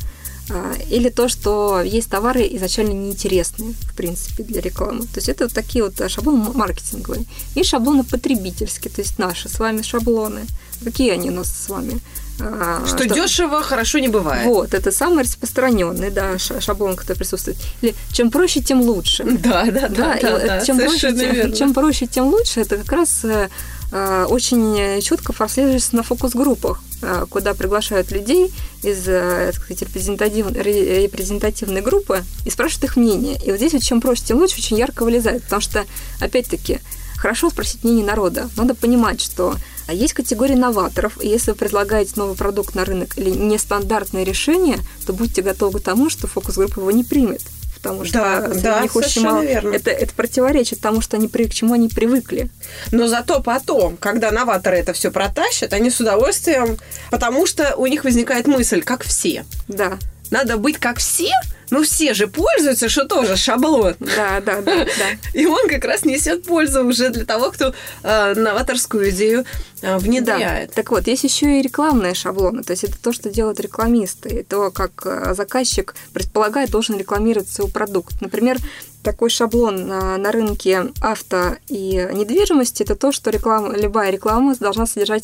А, 0.50 0.74
или 0.90 1.10
то, 1.10 1.28
что 1.28 1.82
есть 1.82 2.10
товары 2.10 2.48
изначально 2.52 2.94
неинтересные, 2.94 3.74
в 3.74 3.96
принципе, 3.96 4.44
для 4.44 4.62
рекламы. 4.62 5.02
То 5.04 5.18
есть 5.18 5.30
это 5.30 5.46
вот 5.46 5.54
такие 5.54 5.84
вот 5.84 6.12
шаблоны 6.12 6.52
маркетинговые. 6.54 7.26
И 7.56 7.64
шаблоны 7.64 8.04
потребительские, 8.04 8.92
то 8.92 9.02
есть 9.02 9.20
наши 9.20 9.50
с 9.50 9.60
вами 9.60 9.82
шаблоны. 9.82 10.46
Какие 10.84 11.12
они 11.12 11.30
у 11.30 11.34
нас 11.34 11.56
с 11.56 11.70
вами? 11.70 12.00
А, 12.40 12.84
что, 12.86 12.98
что 12.98 13.14
дешево 13.14 13.62
хорошо 13.62 14.00
не 14.00 14.08
бывает. 14.08 14.46
Вот, 14.46 14.74
это 14.74 14.92
самый 14.92 15.24
распространенный, 15.24 16.10
да, 16.10 16.38
шаблон, 16.38 16.96
который 16.96 17.18
присутствует. 17.18 17.58
Или 17.82 17.96
чем 18.12 18.32
проще, 18.32 18.62
тем 18.62 18.82
лучше. 18.82 19.24
Да, 19.24 19.66
да, 19.66 19.90
да. 19.90 20.18
да, 20.22 20.40
да, 20.40 20.66
чем, 20.66 20.78
проще, 20.78 21.14
тем, 21.14 21.54
чем 21.54 21.74
проще, 21.74 22.08
тем 22.08 22.28
лучше. 22.28 22.62
Это 22.62 22.78
как 22.78 22.92
раз 22.92 23.26
э, 23.26 23.50
э, 23.92 24.26
очень 24.30 25.02
четко 25.02 25.34
прослеживается 25.34 25.96
на 25.96 26.04
фокус-группах, 26.04 26.82
э, 27.02 27.26
куда 27.30 27.54
приглашают 27.54 28.12
людей 28.12 28.54
из 28.84 29.04
так 29.04 29.56
сказать, 29.56 29.82
репрезентативной 29.82 31.82
группы 31.82 32.24
и 32.46 32.50
спрашивают 32.50 32.86
их 32.86 32.98
мнение. 32.98 33.40
И 33.44 33.52
вот 33.52 33.58
здесь 33.58 33.74
вот 33.74 33.84
чем 33.84 34.02
проще, 34.02 34.24
тем 34.26 34.38
лучше 34.38 34.58
очень 34.58 34.78
ярко 34.78 35.04
вылезает, 35.04 35.44
потому 35.44 35.62
что, 35.62 35.86
опять-таки, 36.20 36.80
хорошо 37.22 37.50
спросить 37.50 37.84
мнение 37.84 38.06
народа. 38.06 38.50
Надо 38.58 38.74
понимать, 38.74 39.22
что 39.22 39.56
а 39.88 39.94
есть 39.94 40.14
категория 40.14 40.56
новаторов, 40.56 41.22
и 41.22 41.28
если 41.28 41.52
вы 41.52 41.58
предлагаете 41.58 42.14
новый 42.16 42.36
продукт 42.36 42.76
на 42.76 42.86
рынок 42.86 43.18
или 43.18 43.30
нестандартное 43.30 44.24
решение, 44.24 44.78
то 45.06 45.14
будьте 45.14 45.42
готовы 45.42 45.80
к 45.80 45.84
тому, 45.84 46.10
что 46.10 46.28
фокус-группа 46.28 46.80
его 46.80 46.92
не 46.92 47.04
примет 47.04 47.42
потому 47.76 48.06
что 48.06 48.20
да, 48.20 48.48
да, 48.48 48.82
них 48.84 48.96
очень 48.96 49.24
мало. 49.24 49.42
Верно. 49.42 49.74
Это, 49.74 49.90
это 49.90 50.14
противоречит 50.14 50.80
тому, 50.82 51.02
что 51.02 51.18
они 51.18 51.28
к 51.28 51.50
чему 51.52 51.74
они 51.74 51.90
привыкли. 51.90 52.50
Но 52.92 53.08
зато 53.08 53.42
потом, 53.42 53.98
когда 53.98 54.30
новаторы 54.30 54.78
это 54.78 54.94
все 54.94 55.10
протащат, 55.10 55.74
они 55.74 55.90
с 55.90 56.00
удовольствием, 56.00 56.78
потому 57.10 57.48
что 57.48 57.76
у 57.78 57.88
них 57.88 58.04
возникает 58.04 58.46
мысль, 58.46 58.84
как 58.84 59.04
все. 59.04 59.46
Да. 59.68 59.98
Надо 60.30 60.58
быть 60.58 60.78
как 60.78 61.00
все, 61.00 61.32
ну 61.72 61.84
все 61.84 62.14
же 62.14 62.28
пользуются, 62.28 62.90
что 62.90 63.06
тоже 63.06 63.36
шаблон. 63.38 63.96
Да, 64.00 64.42
да, 64.42 64.62
да, 64.62 64.86
да. 64.86 64.90
И 65.34 65.46
он 65.48 65.68
как 65.68 65.86
раз 65.86 66.06
несет 66.06 66.46
пользу 66.46 66.86
уже 66.86 67.10
для 67.10 67.26
того, 67.26 67.50
кто 67.50 67.74
э, 68.04 68.34
новаторскую 68.36 69.10
идею 69.10 69.46
э, 69.82 69.98
внедряет. 69.98 70.70
Да. 70.70 70.76
Так 70.76 70.92
вот, 70.92 71.08
есть 71.08 71.24
еще 71.24 71.60
и 71.60 71.62
рекламные 71.62 72.14
шаблоны. 72.14 72.64
То 72.64 72.72
есть 72.72 72.84
это 72.84 73.02
то, 73.02 73.14
что 73.14 73.30
делают 73.30 73.60
рекламисты, 73.60 74.42
и 74.42 74.44
то, 74.44 74.70
как 74.70 74.92
э, 75.06 75.34
заказчик 75.34 75.96
предполагает, 76.14 76.70
должен 76.70 76.98
рекламировать 76.98 77.50
свой 77.50 77.72
продукт. 77.72 78.22
Например, 78.22 78.58
такой 79.02 79.30
шаблон 79.30 79.88
на, 79.88 80.18
на 80.18 80.32
рынке 80.32 80.92
авто 81.02 81.56
и 81.68 82.08
недвижимости 82.14 82.84
это 82.84 82.96
то, 82.96 83.12
что 83.12 83.30
реклама, 83.32 83.76
любая 83.76 84.12
реклама 84.12 84.56
должна 84.60 84.86
содержать 84.86 85.24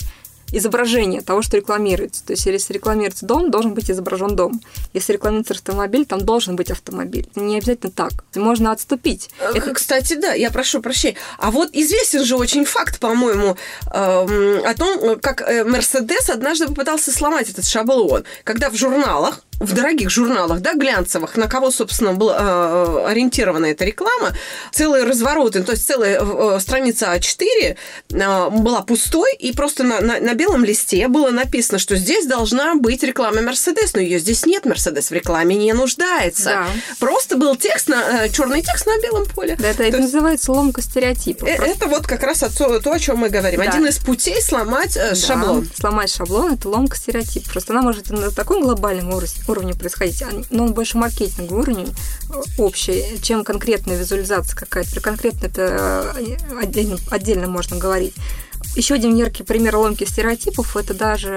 изображение 0.52 1.22
того, 1.22 1.42
что 1.42 1.58
рекламируется. 1.58 2.26
То 2.26 2.34
есть, 2.34 2.46
если 2.46 2.74
рекламируется 2.74 3.26
дом, 3.26 3.52
должен 3.52 3.74
быть 3.74 3.90
изображен 3.92 4.36
дом. 4.36 4.62
Если 4.94 5.14
рекламируется 5.14 5.54
автомобиль, 5.54 6.06
там 6.06 6.22
должен 6.22 6.56
быть 6.56 6.72
автомобиль. 6.72 7.28
Не 7.36 7.58
обязательно 7.58 7.92
так. 7.92 8.12
Можно 8.36 8.72
отступить. 8.72 9.30
Э, 9.40 9.52
Это... 9.56 9.74
Кстати, 9.74 10.16
да, 10.16 10.34
я 10.34 10.52
прошу 10.52 10.82
прощения. 10.82 11.18
А 11.38 11.52
вот 11.52 11.70
известен 11.74 12.24
же 12.24 12.36
очень 12.36 12.66
факт, 12.66 13.00
по-моему, 13.00 13.58
эм, 13.94 14.66
о 14.66 14.74
том, 14.74 15.20
как 15.20 15.42
э, 15.42 15.64
Мерседес 15.64 16.30
однажды 16.30 16.68
попытался 16.68 17.12
сломать 17.12 17.50
этот 17.50 17.66
шаблон. 17.66 18.24
Когда 18.44 18.70
в 18.70 18.76
журналах 18.76 19.42
в 19.60 19.74
дорогих 19.74 20.10
журналах, 20.10 20.60
да, 20.62 20.74
глянцевых, 20.74 21.36
на 21.36 21.48
кого, 21.48 21.72
собственно, 21.72 22.14
была 22.14 22.38
э, 22.40 23.06
ориентирована 23.08 23.66
эта 23.68 23.86
реклама, 23.86 24.34
целые 24.72 25.04
развороты, 25.04 25.64
то 25.64 25.72
есть 25.72 25.88
целая 25.88 26.20
э, 26.22 26.60
страница 26.60 27.16
А4 27.16 27.76
э, 28.12 28.50
была 28.52 28.82
пустой, 28.82 29.34
и 29.36 29.52
просто 29.54 29.84
на, 29.84 30.00
на, 30.02 30.20
на 30.20 30.34
белом 30.36 30.64
листе 30.64 31.08
было 31.08 31.32
написано, 31.32 31.80
что 31.80 31.96
здесь 31.96 32.28
должна 32.28 32.76
быть 32.76 33.02
реклама 33.04 33.42
Мерседес, 33.42 33.94
но 33.94 34.00
ее 34.02 34.20
здесь 34.20 34.46
нет, 34.46 34.66
Мерседес 34.66 35.10
в 35.10 35.14
рекламе 35.14 35.56
не 35.56 35.74
нуждается. 35.74 36.44
Да. 36.46 36.68
Просто 37.00 37.38
был 37.38 37.56
текст, 37.56 37.88
на, 37.90 38.26
э, 38.26 38.30
черный 38.30 38.62
текст 38.62 38.86
на 38.86 39.00
белом 39.02 39.26
поле. 39.26 39.56
Да, 39.60 39.70
это, 39.70 39.84
это 39.84 39.98
есть- 39.98 40.14
называется 40.14 40.52
ломка 40.52 40.82
стереотипов. 40.82 41.48
Э, 41.50 41.54
Это 41.54 41.88
вот 41.88 42.06
как 42.06 42.22
раз 42.24 42.44
отцо- 42.44 42.80
то, 42.80 42.92
о 42.92 43.00
чем 43.00 43.18
мы 43.18 43.30
говорим. 43.30 43.60
Да. 43.62 43.70
Один 43.70 43.86
из 43.88 43.98
путей 43.98 44.42
сломать 44.42 44.96
э, 44.96 45.10
Да, 45.10 45.16
шаблон. 45.16 45.70
Сломать 45.80 46.14
шаблон 46.14 46.54
это 46.54 46.70
ломка 46.70 46.96
стереотипов. 46.96 47.52
Просто 47.52 47.74
она 47.74 47.82
может 47.82 48.10
на 48.12 48.32
таком 48.32 48.62
глобальном 48.62 49.14
ур- 49.14 49.26
уровне 49.50 49.74
происходить, 49.74 50.22
а- 50.22 50.44
но 50.50 50.66
он 50.66 50.74
больше 50.74 50.98
маркетинговый 50.98 51.62
уровень 51.62 51.96
э, 52.30 52.42
общий, 52.58 53.20
чем 53.22 53.44
конкретная 53.44 53.98
визуализация 53.98 54.56
какая-то. 54.56 54.92
Про 54.92 55.02
конкретно 55.02 55.46
это 55.48 56.14
э, 56.18 56.38
отдельно, 56.62 56.98
отдельно 57.10 57.48
можно 57.48 57.78
говорить. 57.78 58.14
Еще 58.76 58.94
один 58.94 59.16
яркий 59.16 59.44
пример 59.44 59.76
ломки 59.78 60.04
стереотипов 60.04 60.78
это 60.78 60.94
даже 60.94 61.30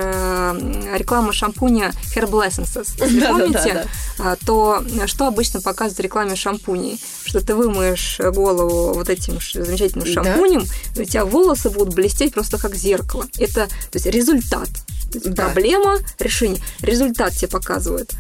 реклама 0.95 1.33
шампуня 1.33 1.91
Herbal 2.15 2.47
Essences. 2.47 2.89
Если 3.05 3.27
помните, 3.27 3.87
а, 4.19 4.37
то 4.45 4.85
что 5.07 5.27
обычно 5.27 5.61
показывают 5.63 5.99
в 5.99 6.03
рекламе 6.03 6.37
шампуней? 6.37 7.01
Что 7.25 7.41
ты 7.41 7.55
вымоешь 7.55 8.21
голову 8.21 8.93
вот 8.93 9.09
этим 9.09 9.39
замечательным 9.55 10.07
шампунем, 10.07 10.65
и 10.97 11.01
у 11.01 11.05
тебя 11.05 11.25
волосы 11.25 11.71
будут 11.71 11.95
блестеть 11.95 12.35
просто 12.35 12.59
как 12.59 12.75
зеркало. 12.75 13.27
Это 13.39 13.69
то 13.69 13.95
есть 13.95 14.07
результат. 14.07 14.69
Да. 15.13 15.47
Проблема, 15.47 15.99
решение. 16.19 16.61
Результат 16.81 17.35
тебе 17.35 17.49
показывают. 17.49 18.13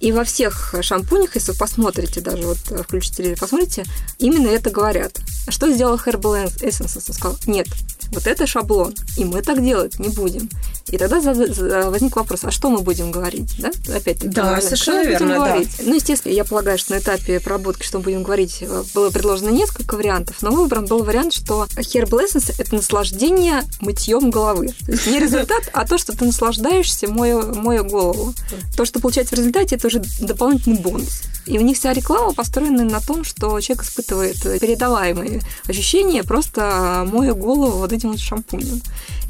И 0.00 0.12
во 0.12 0.24
всех 0.24 0.74
шампунях, 0.82 1.34
если 1.34 1.52
вы 1.52 1.58
посмотрите, 1.58 2.20
даже 2.20 2.42
вот 2.42 2.58
включите 2.58 3.16
телевизор, 3.16 3.38
посмотрите, 3.40 3.84
именно 4.18 4.48
это 4.48 4.70
говорят. 4.70 5.18
А 5.46 5.50
Что 5.50 5.72
сделал 5.72 5.96
Herbal 5.96 6.52
Essence? 6.60 7.02
Он 7.08 7.14
сказал, 7.14 7.38
нет, 7.46 7.66
вот 8.12 8.26
это 8.26 8.46
шаблон, 8.46 8.94
и 9.16 9.24
мы 9.24 9.42
так 9.42 9.62
делать 9.62 9.98
не 9.98 10.08
будем. 10.08 10.48
И 10.88 10.98
тогда 10.98 11.20
возник 11.20 12.14
вопрос, 12.16 12.44
а 12.44 12.50
что 12.50 12.70
мы 12.70 12.80
будем 12.80 13.10
говорить? 13.10 13.50
Да? 13.58 13.70
Опять-таки, 13.94 14.28
Да, 14.28 14.42
правильно, 14.42 14.62
совершенно 14.62 15.02
что 15.02 15.10
мы 15.10 15.18
будем 15.18 15.28
верно, 15.28 15.28
да. 15.28 15.46
говорить? 15.46 15.68
Ну, 15.82 15.94
естественно, 15.94 16.32
я 16.32 16.44
полагаю, 16.44 16.78
что 16.78 16.92
на 16.92 16.98
этапе 16.98 17.40
проработки, 17.40 17.84
что 17.84 17.98
мы 17.98 18.04
будем 18.04 18.22
говорить, 18.22 18.58
э, 18.60 18.84
было 18.94 19.10
предложено 19.10 19.48
несколько 19.50 19.96
вариантов, 19.96 20.36
но 20.42 20.50
выбран 20.50 20.86
был 20.86 21.02
вариант, 21.02 21.32
что 21.32 21.66
Herbal 21.76 22.26
Essence– 22.26 22.54
это 22.58 22.74
наслаждение 22.74 23.62
мытьем 23.80 24.30
головы. 24.30 24.68
То 24.86 24.92
есть 24.92 25.06
не 25.06 25.18
результат, 25.18 25.62
а 25.72 25.86
то, 25.86 25.98
что 25.98 26.16
ты 26.16 26.26
наслаждаешься, 26.26 27.08
моя, 27.08 27.38
моя 27.38 27.82
голову. 27.82 28.34
То, 28.76 28.84
что 28.84 29.00
получается 29.00 29.34
в 29.34 29.38
результате, 29.38 29.76
это 29.76 29.86
уже 29.86 30.02
дополнительный 30.20 30.78
бонус. 30.78 31.22
И 31.46 31.58
у 31.58 31.60
них 31.60 31.76
вся 31.76 31.92
реклама 31.92 32.32
построена 32.32 32.84
на 32.84 33.00
том, 33.00 33.24
что 33.24 33.60
человек 33.60 33.84
испытывает 33.84 34.40
передаваемые 34.60 35.42
ощущения, 35.66 36.22
просто 36.22 37.06
моя 37.12 37.34
голову 37.34 37.78
вот 37.78 37.92
этим 37.94 38.10
вот 38.10 38.20
шампунем. 38.20 38.80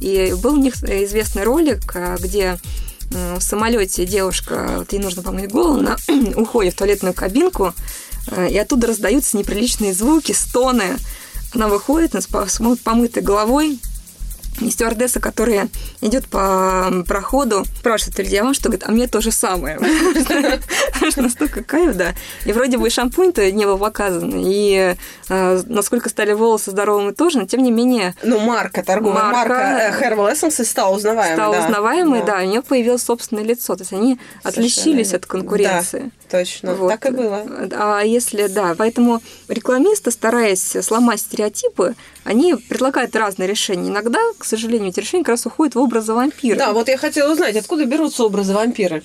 И 0.01 0.35
был 0.43 0.55
у 0.55 0.63
них 0.63 0.83
известный 0.83 1.45
ролик, 1.45 1.95
а, 1.95 2.17
где 2.19 2.59
в 3.11 3.41
самолете 3.41 4.07
девушка, 4.07 4.77
вот 4.79 4.93
ей 4.93 5.01
нужно 5.01 5.23
помыть 5.23 5.51
голову, 5.51 5.79
она 5.79 5.97
уходит 6.37 6.75
в 6.75 6.79
туалетную 6.79 7.15
кабинку, 7.15 7.73
э, 8.29 8.51
и 8.51 8.59
оттуда 8.59 8.89
раздаются 8.89 9.37
неприличные 9.37 9.95
звуки, 9.95 10.33
стоны. 10.33 10.97
Она 11.55 11.69
выходит, 11.69 12.15
с 12.15 12.27
помытой 12.27 13.23
головой, 13.23 13.79
и 14.61 14.71
стюардесса, 14.71 15.21
которая 15.21 15.69
идет 16.01 16.27
по 16.27 16.93
проходу, 17.07 17.65
спрашивает 17.79 18.19
людей, 18.19 18.41
а 18.41 18.45
вам 18.45 18.55
что? 18.55 18.65
Говорит, 18.69 18.85
а 18.87 18.93
мне 18.93 19.07
то 19.07 19.21
же 19.21 19.31
самое. 19.33 19.79
Настолько 21.17 21.63
кайф, 21.63 21.97
да. 21.97 22.15
И 22.45 22.53
вроде 22.53 22.79
бы 22.79 22.87
и 22.87 22.91
шампунь-то 22.91 23.51
не 23.53 23.65
был 23.67 23.79
показан, 23.79 24.33
и 24.35 24.95
э, 25.29 25.63
насколько 25.67 26.09
стали 26.09 26.33
волосы 26.33 26.71
здоровыми 26.71 27.13
тоже, 27.13 27.39
но 27.39 27.47
тем 27.47 27.63
не 27.63 27.71
менее 27.71 28.15
Ну, 28.23 28.39
марка, 28.41 28.83
торговая 28.83 29.25
Марка. 29.25 29.55
э, 29.55 30.01
Herbal 30.01 30.33
Essence 30.33 30.65
стала 30.65 30.95
узнаваемой. 30.95 31.37
стал 31.37 31.53
да. 31.53 31.65
узнаваемой, 31.65 32.23
да, 32.25 32.39
у 32.39 32.45
нее 32.47 32.63
появилось 32.63 33.03
собственное 33.03 33.45
лицо. 33.45 33.75
То 33.77 33.83
есть 33.83 33.93
они 33.93 34.19
отличились 34.43 35.15
от 35.15 35.27
конкуренции. 35.27 36.11
Точно, 36.35 36.75
Вот. 36.75 36.89
так 36.89 37.07
и 37.07 37.11
было. 37.13 37.47
А 37.71 38.03
если, 38.03 38.49
да, 38.49 38.75
поэтому 38.77 39.23
рекламисты, 39.47 40.11
стараясь 40.11 40.77
сломать 40.83 41.21
стереотипы, 41.21 41.95
они 42.25 42.57
предлагают 42.57 43.15
разные 43.15 43.49
решения. 43.49 43.89
Иногда, 43.89 44.19
к 44.37 44.45
сожалению, 44.45 44.89
эти 44.89 44.99
решения 44.99 45.23
как 45.23 45.35
раз 45.35 45.47
уходят 45.47 45.77
в 45.77 45.79
образы 45.79 46.13
вампира. 46.13 46.57
Да, 46.57 46.73
вот 46.73 46.89
я 46.89 46.99
хотела 46.99 47.33
узнать, 47.33 47.55
откуда 47.55 47.85
берутся 47.85 48.25
образы 48.25 48.53
вампира? 48.53 49.03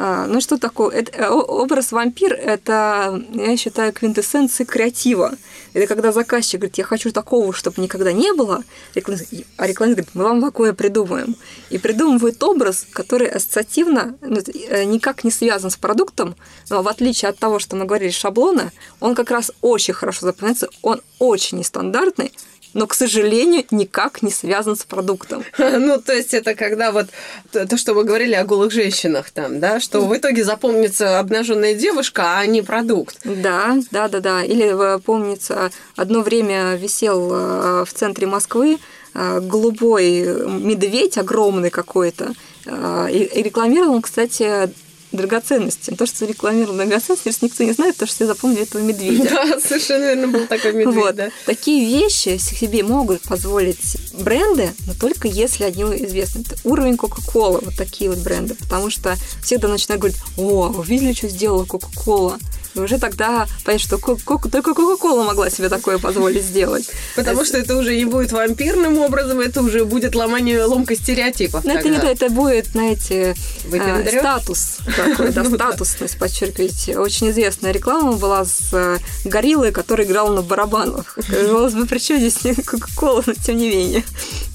А, 0.00 0.26
ну 0.28 0.40
что 0.40 0.58
такое? 0.58 0.94
Это, 0.94 1.10
э, 1.18 1.28
образ 1.28 1.90
вампир– 1.90 2.32
это, 2.34 3.20
я 3.32 3.56
считаю, 3.56 3.92
квинтэссенция 3.92 4.64
креатива. 4.64 5.32
Это 5.72 5.88
когда 5.88 6.12
заказчик 6.12 6.60
говорит, 6.60 6.78
я 6.78 6.84
хочу 6.84 7.10
такого, 7.10 7.52
чтобы 7.52 7.82
никогда 7.82 8.12
не 8.12 8.32
было, 8.32 8.62
а 8.94 9.66
рекламист 9.66 9.96
говорит, 9.96 10.10
мы 10.14 10.22
вам 10.22 10.40
такое 10.40 10.72
придумаем. 10.72 11.34
И 11.70 11.78
придумывает 11.78 12.40
образ, 12.44 12.86
который 12.92 13.26
ассоциативно 13.26 14.16
ну, 14.20 14.38
э, 14.68 14.84
никак 14.84 15.24
не 15.24 15.32
связан 15.32 15.70
с 15.70 15.76
продуктом, 15.76 16.36
но 16.70 16.82
в 16.82 16.86
отличие 16.86 17.28
от 17.30 17.38
того, 17.40 17.58
что 17.58 17.74
мы 17.74 17.84
говорили, 17.84 18.12
шаблона, 18.12 18.70
он 19.00 19.16
как 19.16 19.32
раз 19.32 19.50
очень 19.62 19.94
хорошо 19.94 20.26
запоминается, 20.26 20.68
он 20.80 21.00
очень 21.18 21.58
нестандартный, 21.58 22.32
но, 22.74 22.86
к 22.86 22.94
сожалению, 22.94 23.64
никак 23.70 24.22
не 24.22 24.30
связан 24.30 24.76
с 24.76 24.84
продуктом. 24.84 25.44
Ну, 25.78 26.00
то 26.00 26.12
есть 26.12 26.34
это 26.34 26.54
когда 26.54 26.92
вот 26.92 27.06
то, 27.52 27.66
то, 27.66 27.76
что 27.76 27.94
вы 27.94 28.04
говорили 28.04 28.34
о 28.34 28.44
голых 28.44 28.72
женщинах 28.72 29.30
там, 29.30 29.60
да, 29.60 29.80
что 29.80 30.00
в 30.00 30.16
итоге 30.16 30.44
запомнится 30.44 31.18
обнаженная 31.18 31.74
девушка, 31.74 32.38
а 32.38 32.46
не 32.46 32.62
продукт. 32.62 33.18
Да, 33.24 33.76
да, 33.90 34.08
да, 34.08 34.20
да. 34.20 34.42
Или 34.42 34.66
э, 34.66 34.98
помнится, 34.98 35.70
одно 35.96 36.22
время 36.22 36.74
висел 36.74 37.30
э, 37.32 37.84
в 37.84 37.92
центре 37.92 38.26
Москвы 38.26 38.78
э, 39.14 39.40
голубой 39.40 40.22
медведь 40.46 41.16
огромный 41.16 41.70
какой-то. 41.70 42.32
И 42.66 43.30
и 43.34 43.42
рекламировал 43.42 43.94
он, 43.94 44.02
кстати, 44.02 44.70
драгоценности. 45.12 45.90
То, 45.90 46.06
что 46.06 46.26
рекламировал 46.26 46.76
драгоценности, 46.76 47.44
никто 47.44 47.64
не 47.64 47.72
знает, 47.72 47.94
потому 47.94 48.08
что 48.08 48.16
все 48.16 48.26
запомнили 48.26 48.62
этого 48.62 48.82
медведя. 48.82 49.28
Да, 49.28 49.60
совершенно 49.60 50.04
верно, 50.04 50.28
был 50.28 50.46
такой 50.46 50.72
медведь, 50.72 50.94
Вот. 50.94 51.14
да. 51.14 51.28
Такие 51.46 51.84
вещи 52.00 52.36
себе 52.38 52.82
могут 52.82 53.22
позволить 53.22 53.96
бренды, 54.14 54.70
но 54.86 54.94
только 54.94 55.28
если 55.28 55.64
они 55.64 55.82
известны. 55.82 56.40
Это 56.40 56.56
уровень 56.64 56.96
Кока-Колы, 56.96 57.60
вот 57.64 57.76
такие 57.76 58.10
вот 58.10 58.18
бренды. 58.20 58.54
Потому 58.54 58.90
что 58.90 59.16
всегда 59.42 59.68
начинают 59.68 60.00
говорить, 60.00 60.18
о, 60.36 60.68
вы 60.68 60.84
видели, 60.84 61.12
что 61.12 61.28
сделала 61.28 61.64
Кока-Кола? 61.64 62.38
И 62.74 62.80
уже 62.80 62.98
тогда 62.98 63.46
понять, 63.64 63.80
что 63.80 63.98
Ко- 63.98 64.16
Ко- 64.16 64.48
только 64.48 64.74
Кока-Кола 64.74 65.24
могла 65.24 65.50
себе 65.50 65.68
такое 65.68 65.98
позволить 65.98 66.44
сделать. 66.44 66.88
Потому 67.16 67.44
что 67.44 67.58
это 67.58 67.76
уже 67.76 67.96
не 67.96 68.04
будет 68.04 68.32
вампирным 68.32 68.98
образом, 68.98 69.40
это 69.40 69.62
уже 69.62 69.84
будет 69.84 70.14
ломание, 70.14 70.64
ломка 70.64 70.94
стереотипов. 70.94 71.64
Но 71.64 71.72
это 71.74 71.88
не 71.88 71.96
это 71.96 72.28
будет, 72.30 72.66
знаете, 72.66 73.34
э, 73.72 74.18
статус 74.18 74.78
такой, 74.96 75.32
да, 75.32 75.42
да. 75.42 75.50
статусность 75.50 76.18
подчеркивать. 76.18 76.96
Очень 76.96 77.30
известная 77.30 77.72
реклама 77.72 78.12
была 78.12 78.44
с 78.44 78.70
э, 78.72 78.98
гориллой, 79.24 79.72
который 79.72 80.04
играл 80.06 80.28
на 80.28 80.42
барабанах. 80.42 81.16
Казалось 81.28 81.74
бы, 81.74 81.86
при 81.86 81.98
чем 81.98 82.18
здесь 82.18 82.56
Кока-Кола, 82.64 83.22
но 83.26 83.34
тем 83.34 83.56
не 83.56 83.68
менее. 83.68 84.04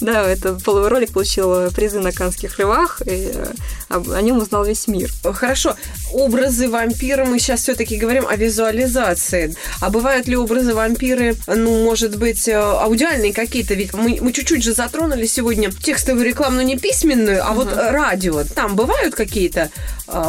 Да, 0.04 0.30
это 0.30 0.52
был- 0.66 0.90
ролик 0.90 1.14
получил 1.14 1.72
призы 1.72 2.02
на 2.02 2.12
Канских 2.12 2.60
львах, 2.60 3.02
и 3.06 3.32
э, 3.34 3.54
о 3.90 4.22
нем 4.22 4.40
узнал 4.40 4.66
весь 4.66 4.88
мир. 4.88 5.10
Хорошо, 5.24 5.78
образы 6.12 6.68
вампира, 6.68 7.24
мы 7.24 7.40
сейчас 7.40 7.62
все-таки 7.62 7.96
говорим 7.96 8.28
о 8.28 8.36
визуализации. 8.36 9.56
А 9.80 9.90
бывают 9.90 10.28
ли 10.28 10.36
образы 10.36 10.74
вампиры, 10.74 11.38
ну, 11.48 11.86
может 11.86 12.18
быть, 12.18 12.50
э, 12.50 12.54
аудиальные 12.54 13.32
какие-то? 13.32 13.76
Ведь 13.76 13.94
мы, 13.94 14.18
мы 14.20 14.34
чуть-чуть 14.34 14.62
же 14.62 14.74
затронули 14.74 15.26
сегодня 15.26 15.72
текстовую 15.72 16.26
рекламу, 16.26 16.58
но 16.58 16.64
не 16.64 16.78
письменную, 16.78 17.42
а 17.42 17.54
вот 17.54 17.72
э, 17.72 17.92
радио. 17.92 18.44
Там 18.44 18.76
бывают 18.76 19.16
какие-то, 19.16 19.72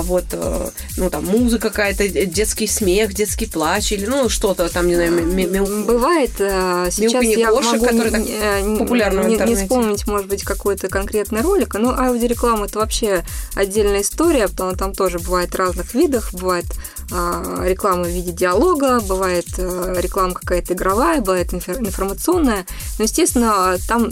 вот, 0.02 0.24
э, 0.32 0.68
ну, 0.96 1.10
там, 1.10 1.24
музыка 1.24 1.70
какая-то, 1.70 2.08
детский 2.26 2.66
смех, 2.66 3.14
детский 3.14 3.46
плач, 3.46 3.92
или, 3.92 4.06
ну, 4.06 4.28
что-то 4.28 4.68
там, 4.68 4.86
не 4.88 4.94
знаю, 4.94 5.12
ми- 5.12 5.46
Бывает, 5.84 6.30
э, 6.38 6.88
сейчас 6.90 7.22
я 7.40 7.50
кошек, 7.50 7.72
могу 7.72 7.84
которые 7.86 8.10
так 8.10 8.20
не- 8.20 8.32
э, 8.74 8.78
популярны 8.78 9.22
в 9.22 9.28
не, 9.28 9.36
не 9.50 9.54
вспомнить, 9.64 10.06
может 10.06 10.28
быть, 10.28 10.42
какой-то 10.42 10.88
конкретный 10.88 11.42
ролик, 11.42 11.74
но 11.74 11.90
аудиореклама 11.98 12.66
это 12.66 12.78
вообще 12.78 13.24
отдельная 13.54 14.02
история, 14.02 14.48
потому 14.48 14.70
что 14.70 14.78
там 14.78 14.94
тоже 14.94 15.18
бывает 15.18 15.54
разных 15.54 15.94
видов, 15.94 16.30
бывает 16.32 16.66
а, 17.12 17.62
реклама 17.64 18.04
в 18.04 18.08
виде 18.08 18.32
диалога, 18.32 18.98
бывает 19.00 19.46
а, 19.58 19.94
реклама 20.00 20.32
какая-то 20.34 20.72
игровая, 20.72 21.20
бывает 21.20 21.52
инфор- 21.52 21.78
информационная, 21.78 22.64
но, 22.98 23.04
естественно, 23.04 23.76
там 23.86 24.08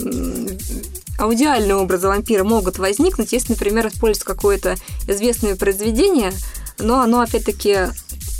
аудиальные 1.17 1.75
образы 1.75 2.07
вампира 2.07 2.43
могут 2.43 2.79
возникнуть, 2.79 3.31
если, 3.31 3.53
например, 3.53 3.87
используется 3.87 4.25
какое-то 4.25 4.75
известное 5.07 5.55
произведение, 5.55 6.31
но 6.79 7.01
оно, 7.01 7.21
опять-таки, 7.21 7.87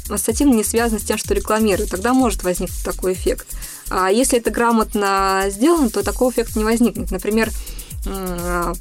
ассоциативно 0.10 0.54
не 0.54 0.64
связано 0.64 1.00
с 1.00 1.04
тем, 1.04 1.18
что 1.18 1.34
рекламируют. 1.34 1.92
Тогда 1.92 2.14
может 2.14 2.44
возникнуть 2.44 2.84
такой 2.84 3.14
эффект. 3.14 3.48
А 3.90 4.10
если 4.10 4.40
это 4.40 4.52
грамотно 4.52 5.46
сделано, 5.50 5.90
то 5.90 6.04
такого 6.04 6.32
эффекта 6.32 6.60
не 6.60 6.66
возникнет. 6.66 7.12
Например, 7.12 7.50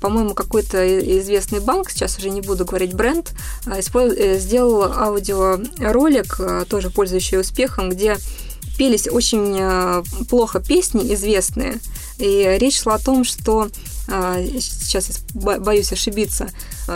по-моему, 0.00 0.34
какой-то 0.34 1.00
известный 1.20 1.60
банк, 1.60 1.90
сейчас 1.90 2.18
уже 2.18 2.30
не 2.30 2.40
буду 2.40 2.64
говорить 2.64 2.94
бренд, 2.94 3.32
а, 3.66 3.78
э, 3.78 4.38
сделал 4.38 4.92
аудиоролик, 4.92 6.40
а, 6.40 6.64
тоже 6.64 6.90
пользующий 6.90 7.38
успехом, 7.38 7.90
где 7.90 8.16
пелись 8.76 9.08
очень 9.08 10.04
плохо 10.26 10.60
песни 10.60 11.14
известные. 11.14 11.78
И 12.18 12.56
речь 12.58 12.80
шла 12.80 12.94
о 12.94 12.98
том, 12.98 13.24
что 13.24 13.68
сейчас 14.06 15.08
я 15.08 15.58
боюсь 15.58 15.92
ошибиться, 15.92 16.48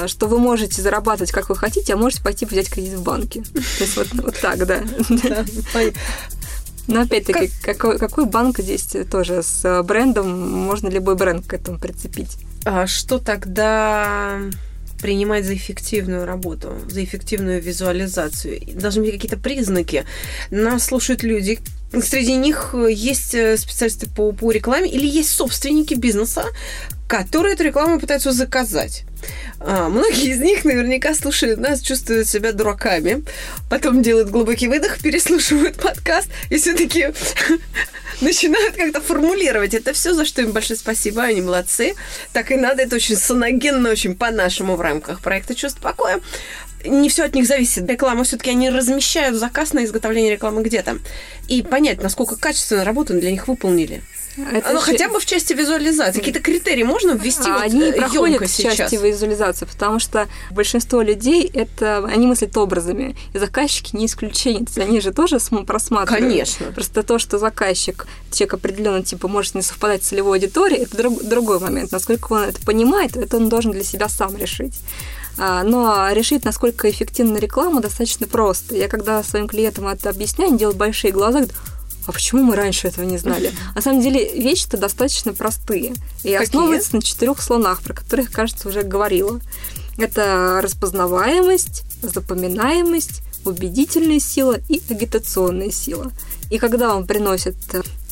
что 0.07 0.27
вы 0.27 0.39
можете 0.39 0.83
зарабатывать 0.83 1.33
как 1.33 1.49
вы 1.49 1.57
хотите, 1.57 1.95
а 1.95 1.97
можете 1.97 2.23
пойти 2.23 2.45
взять 2.47 2.69
кредит 2.69 2.95
в 2.95 3.03
банке. 3.03 3.43
То 3.43 3.85
есть 3.85 3.97
вот, 3.97 4.09
вот 4.13 4.39
так, 4.41 4.67
да. 4.67 4.83
Но 6.89 7.01
опять-таки, 7.01 7.49
как... 7.49 7.77
какой, 7.79 7.99
какой 7.99 8.27
банк 8.27 8.61
здесь 8.61 8.87
тоже 9.11 9.43
с 9.43 9.83
брендом? 9.83 10.51
Можно 10.53 10.89
любой 10.89 11.17
бренд 11.17 11.45
к 11.45 11.55
этому 11.55 11.79
прицепить. 11.79 12.37
А 12.65 12.87
что 12.87 13.19
тогда 13.19 14.39
принимать 15.01 15.45
за 15.45 15.55
эффективную 15.55 16.25
работу, 16.25 16.73
за 16.89 17.03
эффективную 17.05 17.61
визуализацию? 17.61 18.61
Должны 18.75 19.03
быть 19.03 19.13
какие-то 19.13 19.37
признаки. 19.37 20.05
Нас 20.51 20.85
слушают 20.85 21.23
люди, 21.23 21.59
Среди 22.03 22.35
них 22.35 22.75
есть 22.89 23.31
специалисты 23.31 24.09
по, 24.09 24.33
по 24.33 24.51
рекламе 24.51 24.91
или 24.91 25.07
есть 25.07 25.31
собственники 25.31 25.95
бизнеса, 25.95 26.45
которые 27.09 27.55
эту 27.55 27.65
рекламу 27.65 28.01
пытаются 28.01 28.33
заказать. 28.33 29.05
А, 29.61 29.89
многие 29.89 30.33
из 30.33 30.41
них 30.41 30.65
наверняка 30.65 31.15
слушают 31.15 31.61
нас, 31.61 31.81
чувствуют 31.81 32.29
себя 32.29 32.53
дураками, 32.53 33.25
потом 33.71 34.03
делают 34.03 34.31
глубокий 34.31 34.69
выдох, 34.69 34.99
переслушивают 35.03 35.77
подкаст 35.77 36.29
и 36.51 36.57
все-таки 36.59 37.09
начинают 38.21 38.77
как-то 38.77 39.01
формулировать 39.01 39.75
это 39.75 39.93
все, 39.93 40.15
за 40.15 40.25
что 40.25 40.43
им 40.43 40.53
большое 40.53 40.79
спасибо, 40.79 41.23
они 41.23 41.41
молодцы. 41.41 41.95
Так 42.33 42.51
и 42.51 42.57
надо, 42.57 42.83
это 42.83 42.97
очень 42.97 43.17
саногенно, 43.17 43.91
очень 43.91 44.15
по-нашему 44.15 44.77
в 44.77 44.81
рамках 44.81 45.21
проекта 45.21 45.55
«Чувство 45.55 45.81
покоя» 45.81 46.21
не 46.87 47.09
все 47.09 47.25
от 47.25 47.35
них 47.35 47.47
зависит. 47.47 47.89
Реклама 47.89 48.25
все-таки 48.25 48.51
они 48.51 48.71
размещают 48.71 49.37
заказ 49.37 49.73
на 49.73 49.85
изготовление 49.85 50.33
рекламы 50.33 50.63
где-то. 50.63 50.99
И 51.49 51.63
понять, 51.63 52.03
насколько 52.03 52.37
качественно 52.37 52.85
работу 52.85 53.15
для 53.15 53.31
них 53.31 53.49
выполнили. 53.49 54.03
Это 54.53 54.73
ну, 54.73 54.81
еще... 54.81 54.93
хотя 54.93 55.09
бы 55.09 55.19
в 55.19 55.25
части 55.25 55.53
визуализации. 55.55 56.19
Какие-то 56.19 56.41
критерии 56.41 56.83
можно 56.83 57.13
ввести 57.13 57.49
а 57.49 57.55
вот 57.55 57.63
Они 57.63 57.93
проходят 57.93 58.43
в 58.43 58.47
сейчас? 58.47 58.77
части 58.77 58.97
визуализации, 58.97 59.65
потому 59.65 59.99
что 59.99 60.29
большинство 60.51 61.01
людей, 61.01 61.51
это 61.53 62.05
они 62.07 62.27
мыслят 62.27 62.57
образами. 62.57 63.17
И 63.33 63.39
заказчики 63.39 63.97
не 63.97 64.07
исключение. 64.07 64.65
То 64.65 64.73
есть 64.77 64.79
они 64.79 65.01
же 65.01 65.13
тоже 65.13 65.39
просматривают. 65.67 66.31
Конечно. 66.31 66.67
Просто 66.73 67.03
то, 67.03 67.19
что 67.19 67.39
заказчик, 67.39 68.07
человек 68.31 68.55
определенно 68.55 69.03
типа 69.03 69.29
может 69.29 69.55
не 69.55 69.63
совпадать 69.63 70.05
с 70.05 70.09
целевой 70.09 70.39
аудиторией, 70.39 70.83
это 70.83 70.97
друг, 70.97 71.23
другой 71.23 71.59
момент. 71.59 71.93
Насколько 71.93 72.33
он 72.35 72.43
это 72.43 72.61
понимает, 72.61 73.17
это 73.17 73.39
он 73.39 73.49
должен 73.49 73.73
для 73.73 73.85
себя 73.85 74.09
сам 74.09 74.37
решить. 74.37 74.75
А, 75.39 75.63
но 75.63 76.11
решить, 76.13 76.45
насколько 76.45 76.91
эффективна 76.91 77.39
реклама, 77.39 77.81
достаточно 77.81 78.27
просто. 78.27 78.75
Я 78.75 78.89
когда 78.89 79.23
своим 79.23 79.49
клиентам 79.49 79.87
это 79.89 80.11
объясняю, 80.11 80.51
они 80.51 80.59
делают 80.59 80.79
большие 80.79 81.13
глаза, 81.13 81.41
говорят, 81.41 81.57
а 82.07 82.13
почему 82.13 82.43
мы 82.43 82.57
раньше 82.57 82.89
этого 82.89 83.05
не 83.05 83.19
знали? 83.19 83.53
На 83.75 83.83
самом 83.83 84.01
деле 84.01 84.33
вещи-то 84.41 84.79
достаточно 84.79 85.33
простые. 85.33 85.93
И 86.23 86.33
Какие? 86.33 86.43
основываются 86.45 86.97
на 86.97 87.03
четырех 87.03 87.43
слонах, 87.43 87.83
про 87.83 87.95
которых, 87.95 88.31
кажется, 88.31 88.69
уже 88.69 88.83
говорила. 88.83 89.41
Это 89.99 90.61
распознаваемость, 90.63 91.83
запоминаемость, 92.03 93.23
убедительная 93.47 94.21
сила 94.21 94.59
и 94.69 94.81
агитационная 94.89 95.71
сила. 95.71 96.13
И 96.51 96.59
когда 96.59 96.95
вам 96.95 97.07
приносят 97.07 97.57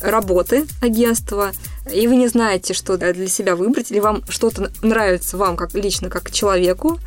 работы 0.01 0.65
агентства, 0.81 1.51
и 1.91 2.07
вы 2.07 2.15
не 2.15 2.27
знаете, 2.27 2.73
что 2.73 2.97
для 2.97 3.27
себя 3.27 3.55
выбрать, 3.55 3.91
или 3.91 3.99
вам 3.99 4.23
что-то 4.27 4.71
нравится 4.81 5.37
вам 5.37 5.55
как 5.55 5.73
лично, 5.73 6.09
как 6.09 6.31
человеку, 6.31 6.99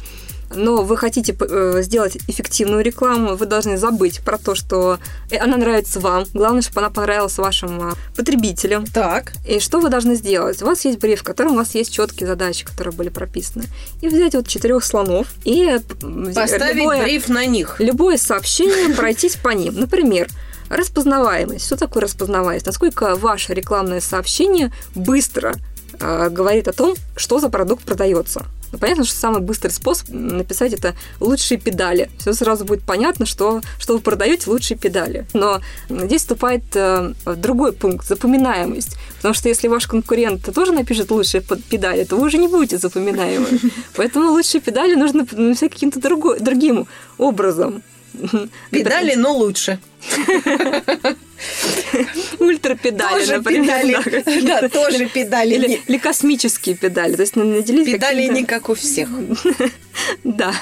но 0.55 0.83
вы 0.83 0.97
хотите 0.97 1.37
э, 1.39 1.83
сделать 1.83 2.19
эффективную 2.27 2.83
рекламу, 2.83 3.37
вы 3.37 3.47
должны 3.47 3.77
забыть 3.77 4.21
про 4.21 4.39
то, 4.39 4.55
что 4.55 4.99
э, 5.31 5.37
она 5.37 5.57
нравится 5.57 6.01
вам. 6.01 6.25
Главное, 6.33 6.63
чтобы 6.63 6.81
она 6.81 6.91
понравилась 6.91 7.37
вашим 7.39 7.81
а, 7.81 7.95
потребителям. 8.17 8.87
Так. 8.87 9.33
И 9.47 9.61
что 9.61 9.81
вы 9.81 9.91
должны 9.91 10.15
сделать? 10.15 10.63
У 10.63 10.67
вас 10.67 10.85
есть 10.85 10.99
бриф, 10.99 11.21
в 11.21 11.25
котором 11.25 11.53
у 11.53 11.57
вас 11.57 11.75
есть 11.75 11.93
четкие 11.93 12.27
задачи, 12.27 12.65
которые 12.65 12.95
были 12.95 13.09
прописаны. 13.09 13.65
И 14.01 14.09
взять 14.09 14.35
вот 14.35 14.49
четырех 14.49 14.85
слонов 14.85 15.29
и 15.45 15.79
поставить 16.35 16.77
любое, 16.77 17.03
бриф 17.03 17.29
на 17.29 17.45
них. 17.47 17.77
Любое 17.79 18.17
сообщение 18.17 18.95
пройтись 18.95 19.37
по 19.37 19.51
ним. 19.51 19.75
Например, 19.75 20.29
распознаваемость. 20.71 21.67
Что 21.67 21.77
такое 21.77 22.05
распознаваемость? 22.05 22.67
Насколько 22.67 23.17
ваше 23.17 23.55
рекламное 23.55 24.01
сообщение 24.01 24.73
быстро 24.95 25.55
э, 26.01 26.29
говорит 26.31 26.69
о 26.69 26.73
том, 26.73 26.95
что 27.17 27.39
за 27.39 27.49
продукт 27.49 27.85
продается. 27.85 28.47
Ну, 28.73 28.79
понятно, 28.79 29.05
что 29.05 29.17
самый 29.17 29.41
быстрый 29.41 29.71
способ 29.71 30.09
написать 30.11 30.73
это 30.73 30.95
лучшие 31.21 31.59
педали. 31.59 32.11
Все 32.19 32.33
сразу 32.33 32.65
будет 32.65 32.83
понятно, 32.83 33.27
что, 33.27 33.61
что 33.79 33.95
вы 33.95 34.01
продаете 34.01 34.51
лучшие 34.51 34.77
педали. 34.77 35.27
Но 35.33 35.61
здесь 35.89 36.23
вступает 36.23 36.65
э, 36.75 37.15
другой 37.37 37.73
пункт 37.73 38.07
запоминаемость. 38.07 38.97
Потому 39.17 39.35
что 39.35 39.49
если 39.49 39.69
ваш 39.69 39.87
конкурент 39.87 40.49
тоже 40.55 40.73
напишет 40.73 41.11
лучшие 41.11 41.43
педали, 41.43 42.05
то 42.05 42.17
вы 42.17 42.27
уже 42.27 42.39
не 42.39 42.49
будете 42.49 42.79
запоминаемы. 42.79 43.47
Поэтому 43.97 44.31
лучшие 44.31 44.61
педали 44.61 44.95
нужно 44.95 45.27
написать 45.31 45.73
каким-то 45.73 46.01
другим 46.01 46.87
образом. 47.17 47.83
Педали, 48.71 49.15
но 49.15 49.37
лучше. 49.37 49.79
Ультрапедали, 52.39 53.21
тоже 53.21 53.37
например. 53.37 54.05
Педали. 54.05 54.47
Да, 54.47 54.69
тоже 54.69 55.07
педали. 55.07 55.55
Или, 55.55 55.81
или 55.87 55.99
космические 55.99 56.77
педали. 56.77 57.15
То 57.15 57.23
есть 57.23 57.37
наделить 57.37 57.87
Педали 57.87 58.29
не 58.29 58.45
как 58.45 58.69
у 58.69 58.75
всех. 58.75 59.09
Да. 60.23 60.55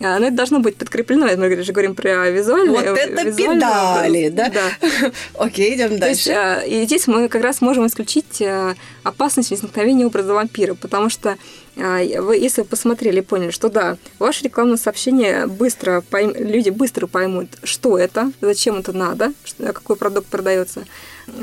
Но 0.00 0.26
это 0.26 0.30
должно 0.30 0.60
быть 0.60 0.76
подкреплено. 0.76 1.26
Мы 1.36 1.62
же 1.62 1.72
говорим 1.72 1.94
про 1.94 2.30
визуальные. 2.30 2.70
Вот 2.70 2.98
это 2.98 3.32
педали, 3.32 4.30
да? 4.30 4.48
Да. 4.48 5.12
Окей, 5.34 5.76
идем 5.76 5.98
дальше. 5.98 6.30
А, 6.30 6.60
и 6.60 6.86
здесь 6.86 7.06
мы 7.06 7.28
как 7.28 7.42
раз 7.42 7.60
можем 7.60 7.86
исключить 7.86 8.40
а, 8.40 8.76
опасность 9.02 9.50
возникновения 9.50 10.06
образа 10.06 10.32
вампира, 10.32 10.72
потому 10.72 11.10
что 11.10 11.32
а, 11.32 11.36
вы, 11.78 12.36
если 12.36 12.62
вы 12.62 12.66
посмотрели 12.66 13.20
поняли, 13.20 13.50
что 13.50 13.68
да, 13.68 13.96
ваше 14.18 14.44
рекламное 14.44 14.76
сообщение 14.76 15.46
быстро 15.46 16.02
пойм... 16.10 16.32
люди 16.34 16.70
быстро 16.70 17.06
поймут, 17.06 17.48
что 17.62 17.96
это, 17.96 18.32
зачем 18.40 18.76
это 18.76 18.92
надо, 18.92 19.32
какой 19.58 19.96
продукт 19.96 20.26
продается, 20.26 20.80
а 20.80 20.86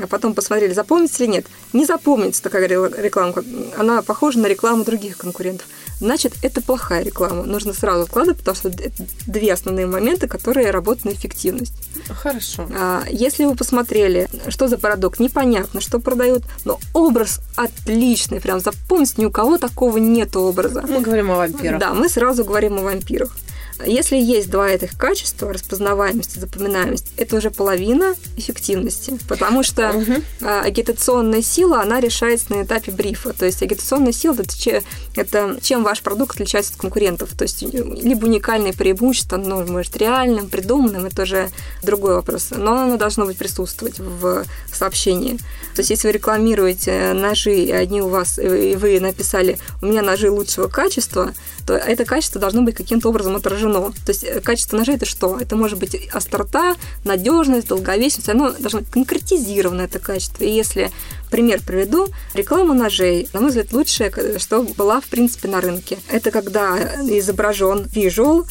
потом 0.08 0.34
посмотрели, 0.34 0.72
запомнится 0.72 1.24
или 1.24 1.30
нет. 1.30 1.46
Не 1.72 1.84
запомнится 1.84 2.42
такая 2.42 2.66
реклама, 2.68 3.34
она 3.76 4.02
похожа 4.02 4.38
на 4.38 4.46
рекламу 4.46 4.84
других 4.84 5.16
конкурентов 5.16 5.66
значит, 6.00 6.34
это 6.42 6.60
плохая 6.60 7.02
реклама. 7.02 7.44
Нужно 7.44 7.72
сразу 7.72 8.02
откладывать, 8.02 8.38
потому 8.38 8.56
что 8.56 8.68
это 8.68 8.90
две 9.26 9.52
основные 9.52 9.86
моменты, 9.86 10.28
которые 10.28 10.70
работают 10.70 11.04
на 11.04 11.10
эффективность. 11.10 11.72
Хорошо. 12.08 12.68
А, 12.74 13.04
если 13.10 13.44
вы 13.44 13.54
посмотрели, 13.54 14.28
что 14.48 14.68
за 14.68 14.78
продукт, 14.78 15.20
непонятно, 15.20 15.80
что 15.80 15.98
продают, 15.98 16.42
но 16.64 16.78
образ 16.92 17.40
отличный, 17.56 18.40
прям 18.40 18.60
запомните, 18.60 19.14
ни 19.18 19.24
у 19.24 19.30
кого 19.30 19.58
такого 19.58 19.98
нет 19.98 20.36
образа. 20.36 20.84
Мы 20.88 21.00
говорим 21.00 21.30
о 21.30 21.36
вампирах. 21.36 21.80
Да, 21.80 21.94
мы 21.94 22.08
сразу 22.08 22.44
говорим 22.44 22.78
о 22.78 22.82
вампирах. 22.82 23.36
Если 23.84 24.16
есть 24.16 24.50
два 24.50 24.70
этих 24.70 24.96
качества, 24.96 25.52
распознаваемость 25.52 26.36
и 26.36 26.40
запоминаемость, 26.40 27.12
это 27.16 27.36
уже 27.36 27.50
половина 27.50 28.14
эффективности, 28.36 29.18
потому 29.28 29.62
что 29.62 29.90
угу. 29.90 30.22
агитационная 30.40 31.42
сила, 31.42 31.82
она 31.82 32.00
решается 32.00 32.54
на 32.54 32.62
этапе 32.62 32.92
брифа. 32.92 33.32
То 33.32 33.44
есть 33.44 33.62
агитационная 33.62 34.12
сила 34.12 34.36
это, 35.16 35.58
чем 35.60 35.82
ваш 35.82 36.02
продукт 36.02 36.36
отличается 36.36 36.72
от 36.72 36.80
конкурентов. 36.80 37.30
То 37.36 37.42
есть 37.42 37.62
либо 37.62 38.24
уникальные 38.24 38.72
преимущества, 38.72 39.38
оно 39.38 39.64
может 39.64 39.96
реальным, 39.96 40.48
придуманным, 40.48 41.04
это 41.06 41.22
уже 41.22 41.50
другой 41.82 42.14
вопрос. 42.14 42.48
Но 42.50 42.78
оно 42.78 42.96
должно 42.96 43.26
быть 43.26 43.36
присутствовать 43.36 43.98
в 43.98 44.44
сообщении. 44.72 45.36
То 45.74 45.80
есть 45.80 45.90
если 45.90 46.08
вы 46.08 46.12
рекламируете 46.12 47.12
ножи, 47.12 47.54
и 47.56 47.72
одни 47.72 48.00
у 48.00 48.08
вас, 48.08 48.38
и 48.38 48.76
вы 48.76 49.00
написали 49.00 49.58
«у 49.82 49.86
меня 49.86 50.02
ножи 50.02 50.30
лучшего 50.30 50.68
качества», 50.68 51.34
то 51.66 51.74
это 51.74 52.04
качество 52.04 52.40
должно 52.40 52.62
быть 52.62 52.76
каким-то 52.76 53.08
образом 53.08 53.36
отражено. 53.36 53.65
То 54.04 54.10
есть 54.10 54.24
э, 54.24 54.40
качество 54.40 54.76
ножа 54.76 54.92
это 54.92 55.06
что? 55.06 55.38
Это 55.38 55.56
может 55.56 55.78
быть 55.78 55.94
острота, 56.12 56.76
надежность, 57.04 57.68
долговечность, 57.68 58.28
оно 58.28 58.50
должно 58.50 58.80
быть 58.80 58.90
конкретизировано, 58.90 59.82
это 59.82 59.98
качество. 59.98 60.44
И 60.44 60.50
если 60.50 60.90
пример 61.30 61.60
приведу, 61.64 62.08
реклама 62.34 62.74
ножей, 62.74 63.28
на 63.32 63.40
мой 63.40 63.50
взгляд, 63.50 63.72
лучшая, 63.72 64.38
что 64.38 64.62
была, 64.62 65.00
в 65.00 65.06
принципе, 65.06 65.48
на 65.48 65.60
рынке. 65.60 65.98
Это 66.08 66.30
когда 66.30 66.78
изображен 67.02 67.88
визуал, 67.92 68.46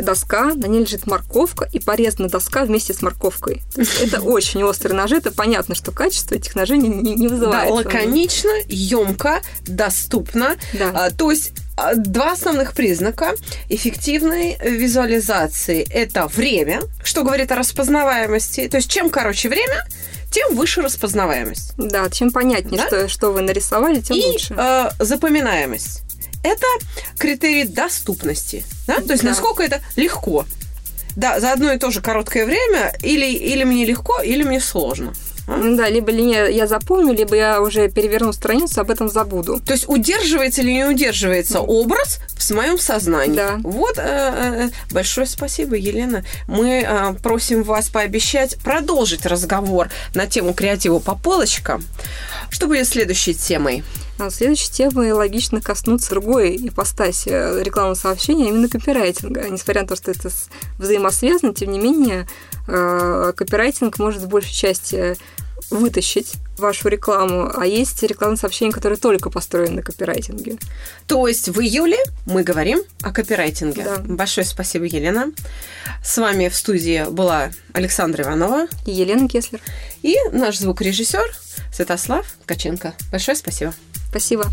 доска, 0.00 0.54
на 0.54 0.66
ней 0.66 0.80
лежит 0.80 1.06
морковка 1.06 1.68
и 1.72 1.78
порезана 1.78 2.28
доска 2.28 2.64
вместе 2.64 2.92
с 2.92 3.02
морковкой. 3.02 3.62
То 3.74 3.80
есть 3.80 4.00
это 4.00 4.20
очень 4.22 4.62
острые 4.62 4.96
ножи, 4.96 5.16
это 5.16 5.32
понятно, 5.32 5.74
что 5.74 5.92
качество 5.92 6.34
этих 6.34 6.54
ножей 6.54 6.78
не, 6.78 6.88
не 6.88 7.28
вызывает. 7.28 7.68
Да, 7.68 7.74
лаконично, 7.74 8.50
емко, 8.68 9.42
доступно. 9.66 10.56
Да. 10.74 10.90
А, 10.94 11.10
то 11.10 11.30
есть 11.30 11.52
два 11.96 12.32
основных 12.32 12.74
признака 12.74 13.34
эффективной 13.68 14.58
визуализации– 14.62 15.86
это 15.90 16.26
время, 16.26 16.80
что 17.02 17.22
говорит 17.24 17.50
о 17.52 17.56
распознаваемости. 17.56 18.68
То 18.68 18.76
есть 18.78 18.90
чем 18.90 19.10
короче 19.10 19.48
время, 19.48 19.84
тем 20.30 20.54
выше 20.54 20.82
распознаваемость. 20.82 21.72
Да, 21.76 22.08
чем 22.10 22.30
понятнее, 22.30 22.78
Да? 22.82 22.86
что, 22.86 23.08
что 23.08 23.30
вы 23.32 23.40
нарисовали, 23.42 24.00
тем 24.00 24.16
И 24.16 24.24
лучше. 24.26 24.54
э, 24.56 24.90
запоминаемость. 24.98 26.02
Это 26.42 26.66
критерий 27.18 27.64
доступности. 27.64 28.64
Да? 28.86 28.96
То 29.00 29.12
есть, 29.12 29.22
Да. 29.22 29.30
насколько 29.30 29.62
это 29.62 29.80
легко. 29.96 30.44
Да, 31.16 31.40
за 31.40 31.52
одно 31.52 31.72
и 31.72 31.78
то 31.78 31.90
же 31.90 32.00
короткое 32.00 32.46
время 32.46 32.92
или, 33.02 33.26
или 33.26 33.64
мне 33.64 33.84
легко, 33.84 34.20
или 34.22 34.42
мне 34.44 34.60
сложно. 34.60 35.12
Ну 35.56 35.76
Да, 35.76 35.88
либо 35.88 36.10
ли 36.12 36.30
я 36.30 36.66
запомню, 36.66 37.12
либо 37.12 37.34
я 37.34 37.60
уже 37.60 37.88
переверну 37.88 38.32
страницу, 38.32 38.80
об 38.80 38.90
этом 38.90 39.08
забуду. 39.08 39.60
То 39.60 39.72
есть 39.72 39.88
удерживается 39.88 40.62
или 40.62 40.70
не 40.70 40.84
удерживается 40.84 41.60
образ 41.60 42.20
в 42.36 42.50
моем 42.52 42.78
сознании. 42.78 43.36
Да. 43.36 43.58
Вот 43.62 43.98
э, 43.98 44.02
э, 44.02 44.70
большое 44.92 45.26
спасибо, 45.26 45.74
Елена. 45.74 46.24
Мы 46.46 46.84
э, 46.86 47.14
просим 47.22 47.62
вас 47.62 47.88
пообещать 47.88 48.56
продолжить 48.62 49.26
разговор 49.26 49.88
на 50.14 50.26
тему 50.26 50.54
креатива 50.54 51.00
по 51.00 51.14
полочкам. 51.14 51.82
Что 52.50 52.66
будет 52.66 52.86
следующей 52.86 53.34
темой? 53.34 53.82
А 54.18 54.30
следующей 54.30 54.70
темой 54.70 55.12
логично 55.12 55.62
коснуться 55.62 56.10
другой 56.10 56.56
ипостаси 56.56 57.62
рекламного 57.62 57.94
сообщения, 57.94 58.48
именно 58.50 58.68
копирайтинга. 58.68 59.48
Несмотря 59.48 59.82
на 59.82 59.88
то, 59.88 59.96
что 59.96 60.10
это 60.10 60.28
взаимосвязано, 60.78 61.54
тем 61.54 61.72
не 61.72 61.78
менее, 61.78 62.22
э, 62.22 62.49
копирайтинг 63.36 63.98
может 63.98 64.22
в 64.22 64.28
большей 64.28 64.54
части 64.54 65.16
вытащить 65.70 66.34
вашу 66.58 66.88
рекламу, 66.88 67.50
а 67.54 67.64
есть 67.64 68.02
рекламные 68.02 68.36
сообщения, 68.36 68.72
которые 68.72 68.98
только 68.98 69.30
построены 69.30 69.76
на 69.76 69.82
копирайтинге. 69.82 70.58
То 71.06 71.26
есть 71.26 71.48
в 71.48 71.60
июле 71.60 71.98
мы 72.26 72.42
говорим 72.42 72.80
о 73.02 73.12
копирайтинге. 73.12 73.84
Да. 73.84 73.98
Большое 73.98 74.46
спасибо, 74.46 74.84
Елена. 74.84 75.32
С 76.04 76.18
вами 76.18 76.48
в 76.48 76.56
студии 76.56 77.08
была 77.10 77.50
Александра 77.72 78.24
Иванова 78.24 78.66
И 78.86 78.90
Елена 78.90 79.28
Кеслер. 79.28 79.60
и 80.02 80.16
наш 80.32 80.58
звукорежиссер 80.58 81.34
Святослав 81.72 82.26
Ткаченко. 82.44 82.94
Большое 83.10 83.36
спасибо. 83.36 83.72
Спасибо. 84.10 84.50